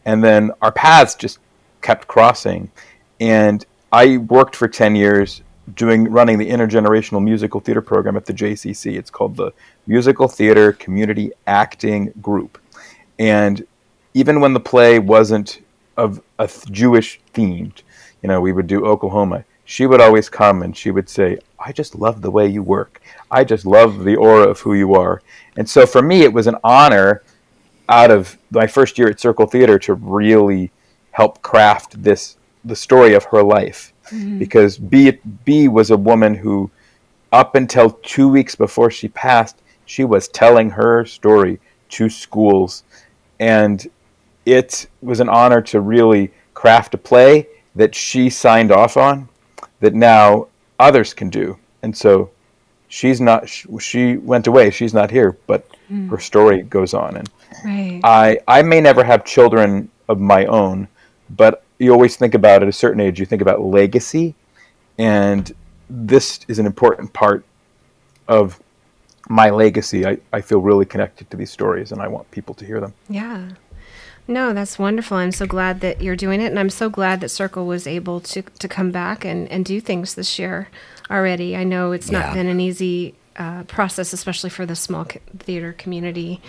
and 0.05 0.23
then 0.23 0.51
our 0.61 0.71
paths 0.71 1.15
just 1.15 1.39
kept 1.81 2.07
crossing 2.07 2.71
and 3.19 3.65
I 3.91 4.17
worked 4.17 4.55
for 4.55 4.67
10 4.67 4.95
years 4.95 5.41
doing 5.75 6.05
running 6.05 6.37
the 6.37 6.49
intergenerational 6.49 7.23
musical 7.23 7.59
theater 7.59 7.81
program 7.81 8.15
at 8.15 8.25
the 8.25 8.33
JCC. 8.33 8.97
It's 8.97 9.09
called 9.09 9.35
the 9.35 9.51
Musical 9.87 10.27
Theater 10.27 10.73
Community 10.73 11.31
Acting 11.47 12.13
Group. 12.21 12.59
And 13.17 13.65
even 14.13 14.39
when 14.39 14.53
the 14.53 14.59
play 14.59 14.99
wasn't 14.99 15.61
of 15.97 16.21
a 16.37 16.49
Jewish 16.71 17.19
themed, 17.33 17.81
you 18.21 18.27
know, 18.27 18.41
we 18.41 18.51
would 18.51 18.67
do 18.67 18.85
Oklahoma. 18.85 19.43
She 19.69 19.85
would 19.85 20.01
always 20.01 20.29
come 20.29 20.63
and 20.63 20.75
she 20.75 20.89
would 20.89 21.07
say, 21.07 21.37
"I 21.59 21.71
just 21.71 21.93
love 21.93 22.23
the 22.23 22.31
way 22.31 22.47
you 22.47 22.63
work. 22.63 23.01
I 23.29 23.43
just 23.43 23.67
love 23.67 24.03
the 24.03 24.15
aura 24.15 24.47
of 24.47 24.59
who 24.61 24.73
you 24.73 24.95
are." 24.95 25.21
And 25.57 25.69
so 25.69 25.85
for 25.85 26.01
me, 26.01 26.23
it 26.23 26.33
was 26.33 26.47
an 26.47 26.55
honor 26.63 27.21
out 27.87 28.09
of 28.09 28.35
my 28.49 28.65
first 28.65 28.97
year 28.97 29.09
at 29.09 29.19
Circle 29.19 29.45
Theater 29.45 29.77
to 29.77 29.93
really 29.93 30.71
help 31.11 31.43
craft 31.43 32.01
this 32.01 32.37
the 32.65 32.75
story 32.75 33.13
of 33.13 33.25
her 33.25 33.43
life 33.43 33.93
mm-hmm. 34.07 34.39
because 34.39 34.79
B 34.79 35.19
B 35.45 35.67
was 35.67 35.91
a 35.91 36.03
woman 36.09 36.33
who 36.33 36.71
up 37.31 37.53
until 37.53 37.91
2 37.91 38.27
weeks 38.27 38.55
before 38.55 38.89
she 38.89 39.07
passed 39.07 39.57
she 39.85 40.03
was 40.03 40.27
telling 40.29 40.71
her 40.71 41.05
story 41.05 41.59
to 41.89 42.09
schools 42.09 42.83
and 43.39 43.87
it 44.47 44.87
was 45.03 45.19
an 45.19 45.29
honor 45.29 45.61
to 45.61 45.79
really 45.79 46.31
craft 46.55 46.95
a 46.95 46.97
play 46.97 47.47
that 47.75 47.93
she 47.93 48.31
signed 48.31 48.71
off 48.71 48.97
on 48.97 49.28
that 49.79 49.93
now 49.93 50.47
others 50.79 51.13
can 51.13 51.29
do 51.29 51.57
and 51.83 51.95
so 51.95 52.29
she's 52.87 53.21
not 53.21 53.47
she 53.47 54.17
went 54.17 54.47
away 54.47 54.69
she's 54.69 54.93
not 54.93 55.11
here 55.11 55.37
but 55.47 55.67
hmm. 55.87 56.07
her 56.09 56.19
story 56.19 56.63
goes 56.63 56.93
on 56.93 57.17
and 57.17 57.29
right. 57.63 58.01
I 58.03 58.39
I 58.47 58.61
may 58.61 58.81
never 58.81 59.03
have 59.03 59.25
children 59.25 59.89
of 60.07 60.19
my 60.19 60.45
own, 60.45 60.87
but 61.29 61.63
you 61.77 61.91
always 61.91 62.17
think 62.17 62.33
about 62.33 62.63
at 62.63 62.69
a 62.69 62.73
certain 62.73 62.99
age 62.99 63.19
you 63.19 63.25
think 63.25 63.41
about 63.41 63.61
legacy, 63.61 64.35
and 64.97 65.53
this 65.89 66.41
is 66.47 66.59
an 66.59 66.65
important 66.65 67.13
part 67.13 67.45
of 68.27 68.59
my 69.29 69.49
legacy. 69.49 70.05
I, 70.05 70.17
I 70.33 70.41
feel 70.41 70.59
really 70.59 70.85
connected 70.85 71.29
to 71.29 71.37
these 71.37 71.51
stories, 71.51 71.91
and 71.91 72.01
I 72.01 72.07
want 72.07 72.29
people 72.31 72.53
to 72.55 72.65
hear 72.65 72.79
them. 72.79 72.93
Yeah. 73.07 73.49
No, 74.29 74.53
that's 74.53 74.77
wonderful. 74.77 75.17
I'm 75.17 75.31
so 75.31 75.47
glad 75.47 75.81
that 75.81 76.01
you're 76.03 76.15
doing 76.15 76.39
it, 76.39 76.45
and 76.51 76.59
I'm 76.59 76.69
so 76.69 76.87
glad 76.87 77.19
that 77.21 77.29
Circle 77.29 77.65
was 77.65 77.87
able 77.87 78.19
to 78.21 78.43
to 78.43 78.67
come 78.67 78.91
back 78.91 79.25
and 79.25 79.47
and 79.51 79.65
do 79.65 79.81
things 79.81 80.13
this 80.13 80.37
year 80.37 80.67
already. 81.09 81.57
I 81.57 81.63
know 81.63 81.91
it's 81.93 82.11
not 82.11 82.27
Yeah. 82.27 82.33
been 82.35 82.47
an 82.47 82.59
easy 82.59 83.15
uh, 83.37 83.63
process, 83.63 84.13
especially 84.13 84.51
for 84.51 84.65
the 84.67 84.75
small 84.75 85.05
co- 85.05 85.19
theater 85.39 85.73
community. 85.73 86.41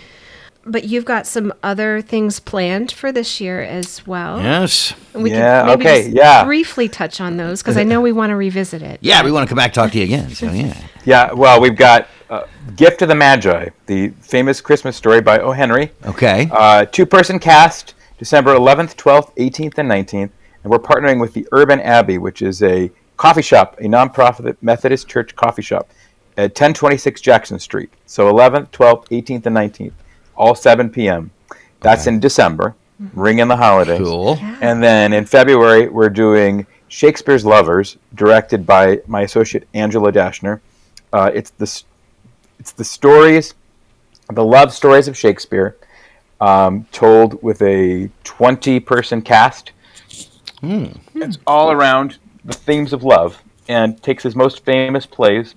But 0.65 0.85
you've 0.85 1.07
got 1.07 1.27
some 1.27 1.55
other 1.63 2.03
things 2.03 2.39
planned 2.39 2.93
for 2.93 3.13
this 3.13 3.41
year 3.41 3.63
as 3.63 4.07
well. 4.07 4.41
Yes. 4.43 4.93
And 5.15 5.23
we 5.23 5.31
Yeah, 5.31 5.61
can 5.61 5.67
maybe 5.67 5.83
okay, 5.89 6.03
just 6.05 6.17
yeah. 6.17 6.45
briefly 6.45 6.89
touch 6.89 7.21
on 7.21 7.37
those 7.39 7.63
because 7.63 7.79
I 7.79 7.83
know 7.83 8.01
we 8.03 8.13
want 8.13 8.31
to 8.31 8.37
revisit 8.37 8.83
it. 8.83 8.99
Yeah, 9.01 9.25
we 9.25 9.33
want 9.33 9.47
to 9.47 9.49
come 9.49 9.57
back 9.57 9.73
talk 9.73 9.91
to 9.93 9.99
you 9.99 10.05
again. 10.05 10.29
So 10.31 10.51
yeah. 10.53 10.77
Yeah, 11.07 11.33
well, 11.33 11.61
we've 11.63 11.77
got 11.77 12.09
uh, 12.29 12.45
Gift 12.77 13.01
of 13.01 13.09
the 13.09 13.15
Magi, 13.15 13.71
the 13.87 14.11
famous 14.21 14.61
Christmas 14.61 14.97
story 14.97 15.23
by 15.23 15.39
O. 15.39 15.53
Henry. 15.53 15.93
Okay. 16.05 16.49
Uh, 16.53 16.85
two 16.85 17.07
person 17.07 17.39
cast, 17.39 17.95
December 18.19 18.55
11th, 18.55 18.97
12th, 18.97 19.35
18th, 19.37 19.79
and 19.79 19.91
19th. 19.91 20.31
And 20.63 20.71
we're 20.71 20.79
partnering 20.79 21.21
with 21.23 21.33
the 21.33 21.49
Urban 21.53 21.81
Abbey, 21.81 22.19
which 22.19 22.43
is 22.43 22.63
a 22.63 22.91
coffee 23.17 23.41
shop, 23.43 23.79
a 23.81 23.85
nonprofit 23.85 24.57
Methodist 24.61 25.09
church 25.09 25.35
coffee 25.37 25.63
shop 25.63 25.89
at 26.37 26.51
1026 26.51 27.21
Jackson 27.23 27.59
Street. 27.59 27.91
So 28.05 28.31
11th, 28.31 28.71
12th, 28.71 29.07
18th, 29.09 29.47
and 29.47 29.57
19th, 29.57 29.93
all 30.41 30.55
7 30.55 30.89
p.m. 30.91 31.31
That's 31.81 32.07
Okay. 32.07 32.15
in 32.15 32.21
December, 32.21 32.75
ring 33.15 33.39
in 33.39 33.49
the 33.49 33.57
holidays. 33.57 33.99
Cool. 34.01 34.39
And 34.61 34.83
then 34.83 35.13
in 35.13 35.27
February, 35.27 35.89
we're 35.89 36.09
doing 36.11 36.67
Shakespeare's 36.89 37.45
Lovers, 37.45 37.99
directed 38.15 38.67
by 38.67 39.01
my 39.07 39.23
associate 39.23 39.69
Angela 39.75 40.11
Dashner. 40.11 40.61
Uh, 41.13 41.31
it's 41.33 41.51
the 41.51 41.83
it's 42.59 42.73
the 42.73 42.85
stories, 42.85 43.55
the 44.33 44.45
love 44.45 44.73
stories 44.73 45.09
of 45.09 45.17
Shakespeare, 45.17 45.77
um, 46.41 46.87
told 46.93 47.41
with 47.43 47.61
a 47.63 48.11
twenty-person 48.25 49.23
cast. 49.23 49.73
It's 50.63 51.39
all 51.47 51.71
around 51.73 52.19
the 52.45 52.53
themes 52.53 52.93
of 52.93 53.03
love, 53.05 53.43
and 53.69 54.03
takes 54.03 54.23
his 54.23 54.35
most 54.37 54.65
famous 54.65 55.07
plays, 55.07 55.55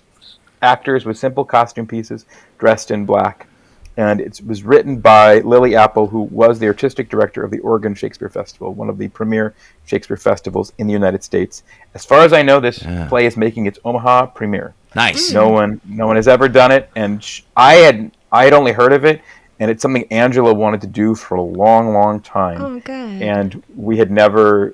actors 0.61 1.05
with 1.05 1.17
simple 1.17 1.43
costume 1.45 1.87
pieces, 1.87 2.25
dressed 2.57 2.89
in 2.91 3.05
black. 3.05 3.47
And 3.95 4.19
it 4.19 4.41
was 4.47 4.63
written 4.63 4.97
by 4.99 5.39
Libby 5.41 5.75
Appel, 5.75 6.07
who 6.07 6.23
was 6.23 6.57
the 6.57 6.65
artistic 6.67 7.09
director 7.09 7.43
of 7.43 7.51
the 7.51 7.59
Oregon 7.59 7.93
Shakespeare 7.93 8.29
Festival, 8.29 8.73
one 8.73 8.89
of 8.89 8.97
the 8.97 9.07
premier 9.09 9.53
Shakespeare 9.85 10.17
festivals 10.17 10.73
in 10.79 10.87
the 10.87 10.93
United 10.93 11.23
States. 11.23 11.63
As 11.93 12.03
far 12.03 12.21
as 12.21 12.33
I 12.33 12.41
know, 12.41 12.59
this 12.59 12.81
Yeah. 12.81 13.07
play 13.07 13.25
is 13.27 13.37
making 13.37 13.67
its 13.67 13.77
Omaha 13.85 14.27
premiere. 14.27 14.73
Nice. 14.95 15.31
No 15.31 15.49
one, 15.49 15.79
no 15.87 16.07
one 16.07 16.15
has 16.15 16.27
ever 16.27 16.47
done 16.47 16.71
it, 16.71 16.89
and 16.95 17.23
sh- 17.23 17.41
I 17.55 17.75
had, 17.75 18.11
I 18.31 18.45
had 18.45 18.53
only 18.53 18.71
heard 18.71 18.93
of 18.93 19.05
it, 19.05 19.21
and 19.59 19.69
it's 19.69 19.81
something 19.81 20.05
Angela 20.11 20.53
wanted 20.53 20.81
to 20.81 20.87
do 20.87 21.13
for 21.13 21.35
a 21.35 21.41
long, 21.41 21.93
long 21.93 22.19
time 22.19 22.61
Oh, 22.61 22.79
good. 22.79 23.21
and 23.21 23.61
we 23.75 23.97
had 23.97 24.09
never 24.11 24.73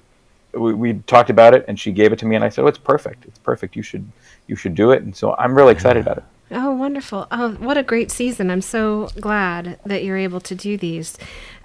we, 0.54 0.74
we 0.74 0.94
talked 1.06 1.30
about 1.30 1.54
it 1.54 1.64
and 1.68 1.80
she 1.80 1.92
gave 1.92 2.12
it 2.12 2.18
to 2.18 2.26
me 2.26 2.36
and 2.36 2.44
i 2.44 2.50
said 2.50 2.64
oh 2.64 2.68
it's 2.68 2.80
perfect 2.80 3.24
it's 3.26 3.38
perfect 3.38 3.76
you 3.76 3.84
should 3.84 4.04
you 4.48 4.56
should 4.56 4.74
do 4.74 4.90
it 4.90 5.04
and 5.04 5.16
so 5.16 5.36
i'm 5.38 5.54
really 5.54 5.72
excited 5.72 6.02
about 6.02 6.18
it 6.18 6.24
Oh, 6.52 6.72
wonderful. 6.72 7.28
Oh, 7.32 7.52
what 7.54 7.78
a 7.78 7.84
great 7.84 8.10
season. 8.10 8.50
I'm 8.50 8.62
so 8.62 9.10
glad 9.20 9.80
that 9.86 10.04
you're 10.04 10.18
able 10.18 10.42
to 10.42 10.56
do 10.56 10.78
these. 10.78 11.18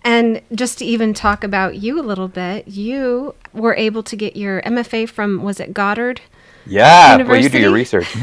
And 0.04 0.42
just 0.52 0.78
to 0.78 0.84
even 0.84 1.14
talk 1.14 1.42
about 1.42 1.76
you 1.76 1.98
a 1.98 2.02
little 2.02 2.28
bit, 2.28 2.68
you 2.68 3.34
were 3.54 3.74
able 3.76 4.02
to 4.02 4.16
get 4.16 4.36
your 4.36 4.60
MFA 4.62 5.08
from, 5.08 5.42
was 5.42 5.58
it 5.58 5.72
Goddard? 5.72 6.20
Yeah 6.66 7.16
well 7.16 7.36
you 7.36 7.48
do 7.48 7.58
your 7.58 7.70
University? 7.76 7.98
research 7.98 8.22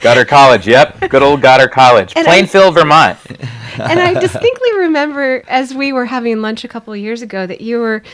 goddard 0.00 0.28
college 0.28 0.66
yep 0.66 0.98
good 1.10 1.22
old 1.22 1.40
goddard 1.42 1.70
college 1.72 2.12
And 2.16 2.26
I- 2.26 2.30
plainfield 2.30 2.74
vermont 2.74 3.18
And 3.76 3.98
I 3.98 4.14
distinctly 4.20 4.78
remember 4.78 5.42
as 5.48 5.74
we 5.74 5.92
were 5.92 6.04
having 6.06 6.40
lunch 6.40 6.62
a 6.62 6.68
couple 6.68 6.92
of 6.92 7.00
years 7.00 7.22
ago 7.22 7.44
that 7.44 7.60
you 7.60 7.80
were 7.80 8.04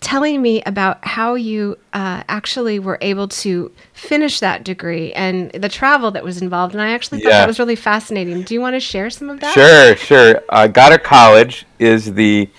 telling 0.00 0.42
me 0.42 0.60
about 0.66 1.06
how 1.06 1.34
you 1.36 1.78
uh, 1.92 2.24
actually 2.28 2.80
were 2.80 2.98
able 3.00 3.28
to 3.28 3.70
finish 3.92 4.40
that 4.40 4.64
degree 4.64 5.12
and 5.12 5.52
the 5.52 5.68
travel 5.68 6.10
that 6.10 6.24
was 6.24 6.42
involved. 6.42 6.74
And 6.74 6.82
I 6.82 6.90
actually 6.90 7.20
thought 7.20 7.28
Yeah. 7.30 7.38
that 7.40 7.46
was 7.46 7.60
really 7.60 7.76
fascinating. 7.76 8.42
Do 8.42 8.54
you 8.54 8.60
want 8.60 8.74
to 8.74 8.80
share 8.80 9.08
some 9.08 9.30
of 9.30 9.38
that? 9.38 9.54
Sure, 9.54 9.94
sure. 9.94 10.42
Uh, 10.48 10.66
Goddard 10.66 11.04
College 11.04 11.64
is 11.78 12.12
the 12.14 12.50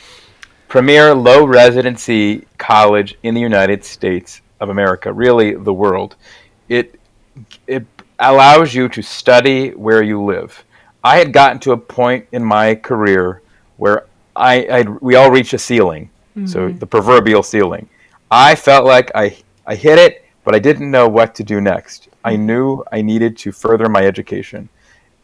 premier 0.70 1.14
low 1.14 1.46
residency 1.46 2.46
college 2.58 3.18
in 3.24 3.34
the 3.34 3.42
United 3.42 3.84
States 3.84 4.40
of 4.60 4.70
America, 4.70 5.12
really 5.12 5.54
the 5.54 5.74
world. 5.74 6.16
It 6.70 7.00
it 7.68 7.86
allows 8.20 8.74
you 8.74 8.88
to 8.90 9.02
study 9.02 9.72
where 9.72 10.02
you 10.02 10.24
live. 10.24 10.64
I 11.04 11.18
had 11.18 11.34
gotten 11.34 11.60
to 11.60 11.74
a 11.74 11.78
point 11.78 12.28
in 12.32 12.44
my 12.44 12.76
career 12.76 13.42
where 13.78 14.06
I 14.36 14.68
I'd, 14.68 14.90
we 15.02 15.16
all 15.16 15.32
reach 15.32 15.54
a 15.54 15.58
ceiling, 15.58 16.10
so 16.46 16.70
mm-hmm. 16.70 16.80
the 16.80 16.88
proverbial 16.88 17.44
ceiling. 17.44 17.90
I 18.32 18.56
felt 18.56 18.86
like 18.86 19.12
I 19.16 19.38
I 19.68 19.76
hit 19.76 20.00
it, 20.00 20.26
but 20.44 20.56
I 20.56 20.60
didn't 20.60 20.90
know 20.90 21.08
what 21.08 21.36
to 21.36 21.44
do 21.44 21.62
next. 21.62 22.10
I 22.24 22.34
mm-hmm. 22.34 22.46
knew 22.46 22.84
I 22.92 23.02
needed 23.02 23.38
to 23.38 23.52
further 23.52 23.90
my 23.90 24.06
education 24.06 24.70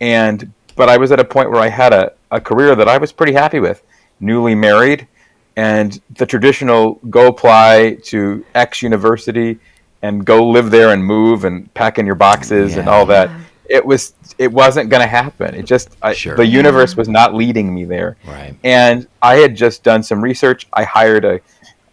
and 0.02 0.52
but 0.76 0.89
I 0.89 0.98
was 0.98 1.12
at 1.12 1.20
a 1.20 1.24
point 1.24 1.52
where 1.52 1.62
I 1.62 1.70
had 1.70 1.94
a, 1.94 2.13
a 2.32 2.41
career 2.41 2.76
that 2.76 2.89
I 2.89 2.98
was 2.98 3.12
pretty 3.12 3.34
happy 3.34 3.60
with, 3.60 3.84
newly 4.20 4.56
married, 4.56 5.08
and 5.55 6.01
the 6.17 6.25
traditional 6.25 6.93
go 7.09 7.27
apply 7.27 7.97
to 8.05 8.45
X 8.55 8.81
university 8.81 9.59
and 10.01 10.25
go 10.25 10.47
live 10.47 10.71
there 10.71 10.89
and 10.89 11.03
move 11.03 11.45
and 11.45 11.71
pack 11.73 11.99
in 11.99 12.05
your 12.05 12.15
boxes 12.15 12.77
and 12.77 12.89
all 12.89 13.05
that. 13.05 13.29
It 13.69 13.85
was 13.85 14.13
it 14.37 14.51
wasn't 14.51 14.89
going 14.89 15.01
to 15.01 15.07
happen. 15.07 15.55
It 15.55 15.65
just 15.65 15.89
I, 16.01 16.13
the 16.13 16.45
universe 16.45 16.97
was 16.97 17.07
not 17.07 17.33
leading 17.33 17.73
me 17.73 17.85
there. 17.85 18.17
Right. 18.25 18.55
And 18.63 19.07
I 19.21 19.35
had 19.35 19.55
just 19.55 19.83
done 19.83 20.03
some 20.03 20.21
research. 20.21 20.67
I 20.73 20.83
hired 20.83 21.25
a 21.25 21.39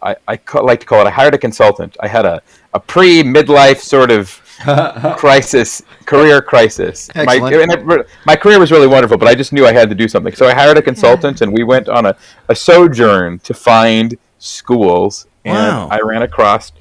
I, 0.01 0.15
I 0.27 0.37
ca- 0.37 0.61
like 0.61 0.79
to 0.81 0.85
call 0.85 1.01
it, 1.01 1.07
I 1.07 1.11
hired 1.11 1.33
a 1.33 1.37
consultant. 1.37 1.97
I 1.99 2.07
had 2.07 2.25
a, 2.25 2.41
a 2.73 2.79
pre 2.79 3.23
midlife 3.23 3.79
sort 3.79 4.11
of 4.11 4.29
crisis, 5.17 5.81
career 6.05 6.41
crisis. 6.41 7.09
My, 7.15 7.23
Excellent. 7.23 7.71
and 7.71 7.91
it- 7.91 8.07
my 8.25 8.35
career 8.35 8.59
was 8.59 8.71
really 8.71 8.87
wonderful, 8.87 9.17
but 9.17 9.27
I 9.27 9.35
just 9.35 9.53
knew 9.53 9.65
I 9.65 9.73
had 9.73 9.89
to 9.89 9.95
do 9.95 10.07
something. 10.07 10.33
So 10.33 10.47
I 10.47 10.53
hired 10.53 10.77
a 10.77 10.81
consultant 10.81 11.41
and 11.41 11.51
we 11.53 11.63
went 11.63 11.87
on 11.89 12.05
a, 12.05 12.15
a 12.49 12.55
sojourn 12.55 13.39
to 13.39 13.53
find 13.53 14.17
schools. 14.37 15.27
And 15.45 15.55
Wow. 15.55 15.87
I 15.91 15.99
ran 16.01 16.21
across 16.23 16.71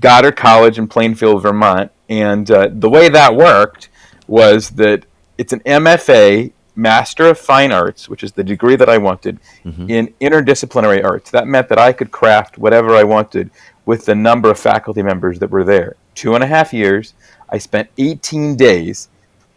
Goddard 0.00 0.32
College 0.36 0.78
in 0.78 0.88
Plainfield, 0.88 1.42
Vermont. 1.42 1.90
And 2.08 2.50
uh, 2.50 2.68
the 2.72 2.88
way 2.90 3.08
that 3.08 3.34
worked 3.34 3.88
was 4.26 4.70
that 4.70 5.06
it's 5.38 5.52
an 5.52 5.60
MFA, 5.60 6.52
Master 6.74 7.26
of 7.28 7.38
Fine 7.38 7.72
Arts, 7.72 8.08
which 8.08 8.22
is 8.22 8.32
the 8.32 8.44
degree 8.44 8.76
that 8.76 8.88
I 8.88 8.98
wanted, 8.98 9.38
in 9.64 10.12
interdisciplinary 10.20 11.02
arts. 11.04 11.30
That 11.30 11.46
meant 11.46 11.68
that 11.68 11.78
I 11.78 11.92
could 11.92 12.10
craft 12.10 12.58
whatever 12.58 12.94
I 12.94 13.02
wanted 13.04 13.50
with 13.86 14.04
the 14.04 14.14
number 14.14 14.50
of 14.50 14.58
faculty 14.58 15.02
members 15.02 15.38
that 15.38 15.50
were 15.50 15.64
there. 15.64 15.96
Two 16.16 16.34
and 16.34 16.42
a 16.42 16.46
half 16.48 16.72
years. 16.72 17.14
I 17.48 17.58
spent 17.58 17.88
18 17.98 18.56
days 18.56 19.08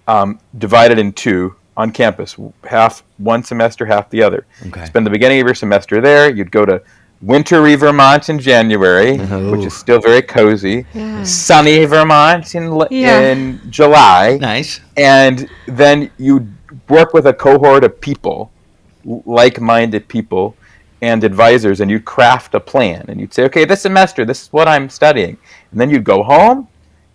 um, 0.08 0.40
divided 0.60 1.00
in 1.00 1.12
two 1.14 1.56
on 1.76 1.92
campus, 1.92 2.36
half 2.70 3.04
one 3.18 3.42
semester, 3.44 3.86
half 3.86 4.10
the 4.12 4.22
other. 4.22 4.46
Okay. 4.68 4.86
Spend 4.86 5.06
the 5.08 5.10
beginning 5.10 5.40
of 5.40 5.48
your 5.48 5.56
semester 5.56 6.00
there. 6.02 6.30
You'd 6.30 6.52
go 6.52 6.66
to 6.66 6.82
Wintery, 7.22 7.76
Vermont 7.76 8.30
in 8.30 8.38
January, 8.40 9.18
which 9.18 9.66
is 9.66 9.74
still 9.76 10.00
very 10.00 10.22
cozy. 10.22 10.86
Yeah. 10.94 11.24
Sunny 11.24 11.86
Vermont 11.86 12.54
in 12.56 12.80
Yeah. 12.92 13.20
in 13.32 13.60
July, 13.70 14.38
Nice. 14.40 14.80
and 14.98 15.50
then 15.66 16.12
you 16.18 16.48
work 16.90 17.14
with 17.14 17.26
a 17.28 17.34
cohort 17.34 17.84
of 17.84 18.00
people, 18.02 18.52
like-minded 19.26 20.08
people, 20.08 20.56
and 21.02 21.24
advisors, 21.24 21.80
and 21.82 21.90
you'd 21.90 22.06
craft 22.06 22.56
a 22.56 22.60
plan. 22.60 23.06
And 23.08 23.20
you'd 23.20 23.34
say, 23.34 23.44
okay, 23.46 23.66
this 23.66 23.82
semester, 23.82 24.26
this 24.26 24.44
is 24.44 24.54
what 24.54 24.68
I'm 24.68 24.90
studying, 24.90 25.38
and 25.72 25.80
then 25.80 25.90
you'd 25.90 26.04
go 26.04 26.24
home, 26.24 26.68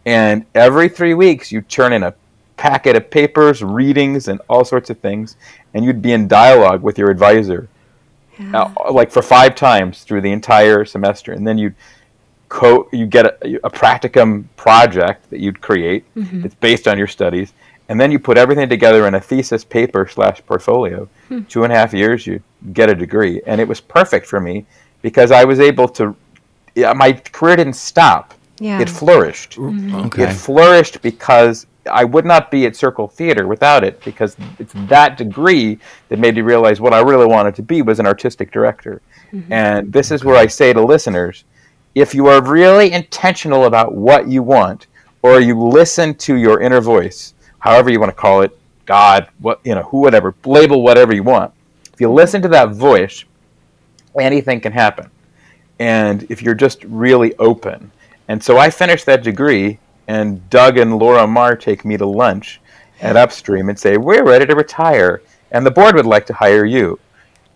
and 0.06 0.44
every 0.54 0.88
three 0.88 1.14
weeks 1.14 1.52
you'd 1.52 1.68
turn 1.68 1.92
in 1.92 2.02
a 2.02 2.14
packet 2.56 2.96
of 2.96 3.10
papers, 3.10 3.62
readings, 3.62 4.28
and 4.28 4.40
all 4.48 4.64
sorts 4.64 4.88
of 4.90 4.98
things, 5.00 5.36
and 5.74 5.84
you'd 5.84 6.00
be 6.00 6.12
in 6.12 6.28
dialogue 6.28 6.82
with 6.82 6.96
your 6.98 7.10
advisor, 7.10 7.68
uh, 8.54 8.70
like 8.92 9.10
for 9.10 9.22
five 9.22 9.54
times 9.54 10.02
through 10.02 10.20
the 10.20 10.32
entire 10.32 10.84
semester, 10.84 11.32
and 11.32 11.46
then 11.46 11.58
you'd 11.58 11.74
co- 12.48 12.88
you 12.92 13.06
get 13.06 13.26
a, 13.26 13.66
a 13.66 13.70
practicum 13.70 14.44
project 14.56 15.28
that 15.30 15.40
you'd 15.40 15.60
create. 15.60 16.04
It's 16.44 16.54
based 16.54 16.88
on 16.88 16.96
your 16.96 17.06
studies, 17.08 17.52
and 17.88 18.00
then 18.00 18.10
you 18.10 18.18
put 18.18 18.38
everything 18.38 18.68
together 18.68 19.06
in 19.06 19.14
a 19.14 19.20
thesis 19.20 19.62
paper 19.64 20.06
slash 20.08 20.40
portfolio. 20.46 21.08
Two 21.48 21.64
and 21.64 21.72
a 21.72 21.76
half 21.76 21.92
years, 21.92 22.26
you 22.26 22.40
get 22.72 22.90
a 22.90 22.94
degree, 22.94 23.42
and 23.46 23.60
it 23.60 23.68
was 23.68 23.80
perfect 23.80 24.26
for 24.26 24.40
me 24.40 24.66
because 25.02 25.30
I 25.30 25.44
was 25.44 25.60
able 25.60 25.88
to. 25.88 26.16
My 26.76 27.12
career 27.12 27.56
didn't 27.56 27.74
stop; 27.76 28.34
Yeah. 28.58 28.80
it 28.80 28.90
flourished. 28.90 29.56
Mm-hmm. 29.56 29.94
Okay. 30.06 30.24
It 30.24 30.32
flourished 30.32 31.02
because 31.02 31.66
I 31.90 32.04
would 32.04 32.24
not 32.24 32.50
be 32.50 32.66
at 32.66 32.76
Circle 32.76 33.08
Theater 33.08 33.46
without 33.46 33.84
it 33.84 34.02
because 34.04 34.36
it's 34.58 34.72
that 34.88 35.16
degree 35.16 35.78
that 36.08 36.18
made 36.18 36.34
me 36.34 36.40
realize 36.40 36.80
what 36.80 36.94
I 36.94 37.00
really 37.00 37.26
wanted 37.26 37.54
to 37.56 37.62
be 37.62 37.82
was 37.82 38.00
an 38.00 38.06
artistic 38.06 38.50
director. 38.50 39.02
Mm-hmm. 39.32 39.52
And 39.52 39.92
this 39.92 40.10
is 40.10 40.24
where 40.24 40.36
I 40.36 40.46
say 40.46 40.72
to 40.72 40.82
listeners 40.82 41.44
if 41.94 42.14
you 42.14 42.26
are 42.26 42.42
really 42.42 42.92
intentional 42.92 43.66
about 43.66 43.94
what 43.94 44.28
you 44.28 44.42
want 44.42 44.88
or 45.22 45.40
you 45.40 45.60
listen 45.60 46.14
to 46.16 46.34
your 46.34 46.60
inner 46.60 46.80
voice, 46.80 47.34
however 47.60 47.90
you 47.90 48.00
want 48.00 48.10
to 48.10 48.16
call 48.16 48.42
it, 48.42 48.58
God, 48.84 49.28
what 49.38 49.60
you 49.64 49.74
know, 49.74 49.82
who 49.84 49.98
whatever, 49.98 50.34
label 50.44 50.82
whatever 50.82 51.14
you 51.14 51.22
want. 51.22 51.53
If 51.94 52.00
you 52.00 52.12
listen 52.12 52.42
to 52.42 52.48
that 52.48 52.72
voice, 52.72 53.24
anything 54.18 54.60
can 54.60 54.72
happen 54.72 55.10
and 55.78 56.26
if 56.30 56.42
you're 56.42 56.54
just 56.54 56.84
really 56.84 57.34
open. 57.38 57.90
And 58.28 58.42
so 58.42 58.58
I 58.58 58.70
finished 58.70 59.06
that 59.06 59.22
degree, 59.22 59.78
and 60.08 60.48
Doug 60.50 60.78
and 60.78 60.98
Laura 60.98 61.26
Marr 61.26 61.56
take 61.56 61.84
me 61.84 61.96
to 61.96 62.06
lunch 62.06 62.60
at 63.00 63.16
Upstream 63.16 63.68
and 63.68 63.78
say, 63.78 63.96
We're 63.96 64.24
ready 64.24 64.46
to 64.46 64.54
retire, 64.54 65.22
and 65.50 65.64
the 65.64 65.70
board 65.70 65.94
would 65.94 66.06
like 66.06 66.26
to 66.26 66.32
hire 66.32 66.64
you. 66.64 66.98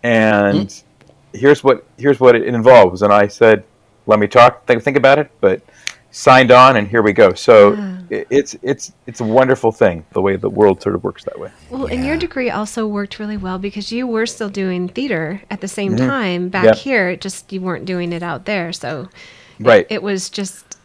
And 0.03 0.71
hmm. 0.71 1.37
here's 1.37 1.63
what 1.63 1.85
here's 1.97 2.19
what 2.19 2.35
it 2.35 2.43
involves. 2.43 3.01
And 3.01 3.11
I 3.11 3.27
said, 3.27 3.63
Let 4.05 4.19
me 4.19 4.27
talk, 4.27 4.65
think, 4.65 4.83
think 4.83 4.97
about 4.97 5.17
it, 5.17 5.31
but 5.41 5.61
signed 6.11 6.51
on, 6.51 6.77
and 6.77 6.87
here 6.87 7.01
we 7.01 7.13
go. 7.13 7.33
So 7.33 7.75
i 8.11 8.25
it's 8.31 8.55
it's 8.63 8.91
it's 9.05 9.21
a 9.21 9.23
wonderful 9.23 9.71
thing 9.71 10.03
the 10.13 10.21
way 10.21 10.35
the 10.35 10.49
world 10.49 10.81
sort 10.81 10.95
of 10.95 11.03
works 11.03 11.23
that 11.25 11.37
way. 11.39 11.51
Well, 11.69 11.85
and 11.85 12.03
your 12.03 12.17
degree 12.17 12.49
also 12.49 12.87
worked 12.87 13.19
really 13.19 13.37
well 13.37 13.59
because 13.59 13.91
you 13.91 14.07
were 14.07 14.25
still 14.25 14.49
doing 14.49 14.87
theater 14.89 15.43
at 15.51 15.61
the 15.61 15.67
same 15.67 15.95
Mm-hmm. 15.95 16.07
time 16.09 16.49
back 16.49 16.65
Yep. 16.65 16.75
here. 16.77 17.15
Just 17.15 17.53
you 17.53 17.61
weren't 17.61 17.85
doing 17.85 18.11
it 18.13 18.23
out 18.23 18.45
there. 18.45 18.73
So 18.73 19.09
Right. 19.59 19.85
it 19.89 20.01
was 20.01 20.29
just 20.31 20.77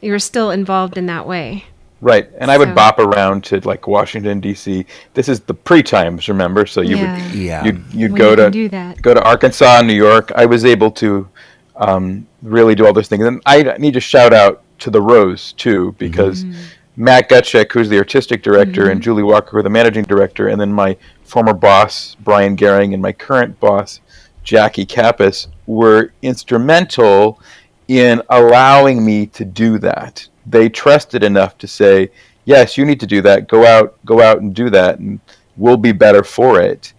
you 0.00 0.10
were 0.10 0.18
still 0.18 0.50
involved 0.50 0.98
in 0.98 1.06
that 1.06 1.26
way. 1.26 1.64
Right, 2.00 2.28
and 2.40 2.50
I 2.50 2.58
would 2.58 2.74
bop 2.74 2.98
around 2.98 3.44
to 3.44 3.60
like 3.60 3.86
Washington 3.86 4.40
D.C. 4.40 4.84
This 5.14 5.28
is 5.28 5.38
the 5.38 5.54
pre-times, 5.54 6.28
remember? 6.28 6.66
So 6.66 6.80
you 6.80 6.96
Yeah. 6.96 7.14
would 7.28 7.34
Yeah. 7.36 7.64
you'd, 7.64 7.84
you'd 7.94 8.16
go 8.16 8.30
you 8.30 8.36
to 8.36 8.50
do 8.50 8.68
that. 8.70 9.00
go 9.00 9.14
to 9.14 9.22
Arkansas, 9.22 9.82
New 9.82 9.94
York. 9.94 10.32
I 10.34 10.46
was 10.46 10.64
able 10.64 10.90
to 10.92 11.28
um, 11.76 12.26
really 12.42 12.74
do 12.74 12.84
all 12.86 12.92
those 12.92 13.06
things, 13.08 13.24
and 13.24 13.40
I 13.46 13.62
need 13.78 13.94
to 13.94 14.00
shout 14.00 14.32
out 14.32 14.61
to 14.82 14.90
the 14.90 15.00
Rose 15.00 15.52
too 15.54 15.94
because 15.98 16.44
Mm-hmm. 16.44 16.62
Matt 16.96 17.30
Gutschick, 17.30 17.72
who's 17.72 17.88
the 17.88 17.96
artistic 17.98 18.42
director, 18.42 18.90
and 18.90 19.00
Julie 19.00 19.22
Walker, 19.22 19.52
who 19.52 19.58
are 19.58 19.62
the 19.62 19.70
managing 19.70 20.04
director, 20.04 20.48
and 20.48 20.60
then 20.60 20.70
my 20.70 20.96
former 21.24 21.54
boss 21.54 22.16
Brian 22.20 22.54
Gehring 22.54 22.92
and 22.92 23.00
my 23.00 23.12
current 23.12 23.58
boss 23.60 24.00
Jackie 24.44 24.84
Kappas 24.84 25.46
were 25.66 26.12
instrumental 26.20 27.40
in 27.88 28.20
allowing 28.28 29.04
me 29.04 29.26
to 29.26 29.44
do 29.44 29.78
that. 29.78 30.28
They 30.46 30.68
trusted 30.68 31.22
enough 31.24 31.56
to 31.58 31.66
say, 31.66 32.10
"Yes, 32.44 32.76
you 32.76 32.84
need 32.84 33.00
to 33.00 33.06
do 33.06 33.22
that. 33.22 33.48
Go 33.48 33.64
out, 33.64 33.96
go 34.04 34.20
out 34.20 34.40
and 34.42 34.54
do 34.54 34.68
that, 34.70 34.98
and 34.98 35.20
we'll 35.56 35.76
be 35.78 35.92
better 35.92 36.22
for 36.22 36.60
it." 36.60 36.92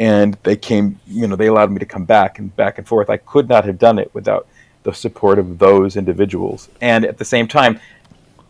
And 0.00 0.38
they 0.42 0.56
came, 0.56 0.98
you 1.06 1.26
know, 1.26 1.36
they 1.36 1.48
allowed 1.48 1.70
me 1.70 1.78
to 1.80 1.86
come 1.86 2.04
back 2.04 2.38
and 2.38 2.54
back 2.56 2.78
and 2.78 2.86
forth. 2.86 3.10
I 3.10 3.18
could 3.18 3.48
not 3.48 3.64
have 3.64 3.78
done 3.78 3.98
it 3.98 4.10
without 4.14 4.46
the 4.84 4.94
support 4.94 5.38
of 5.38 5.58
those 5.58 5.96
individuals. 5.96 6.68
And 6.80 7.04
at 7.04 7.18
the 7.18 7.24
same 7.24 7.48
time, 7.48 7.80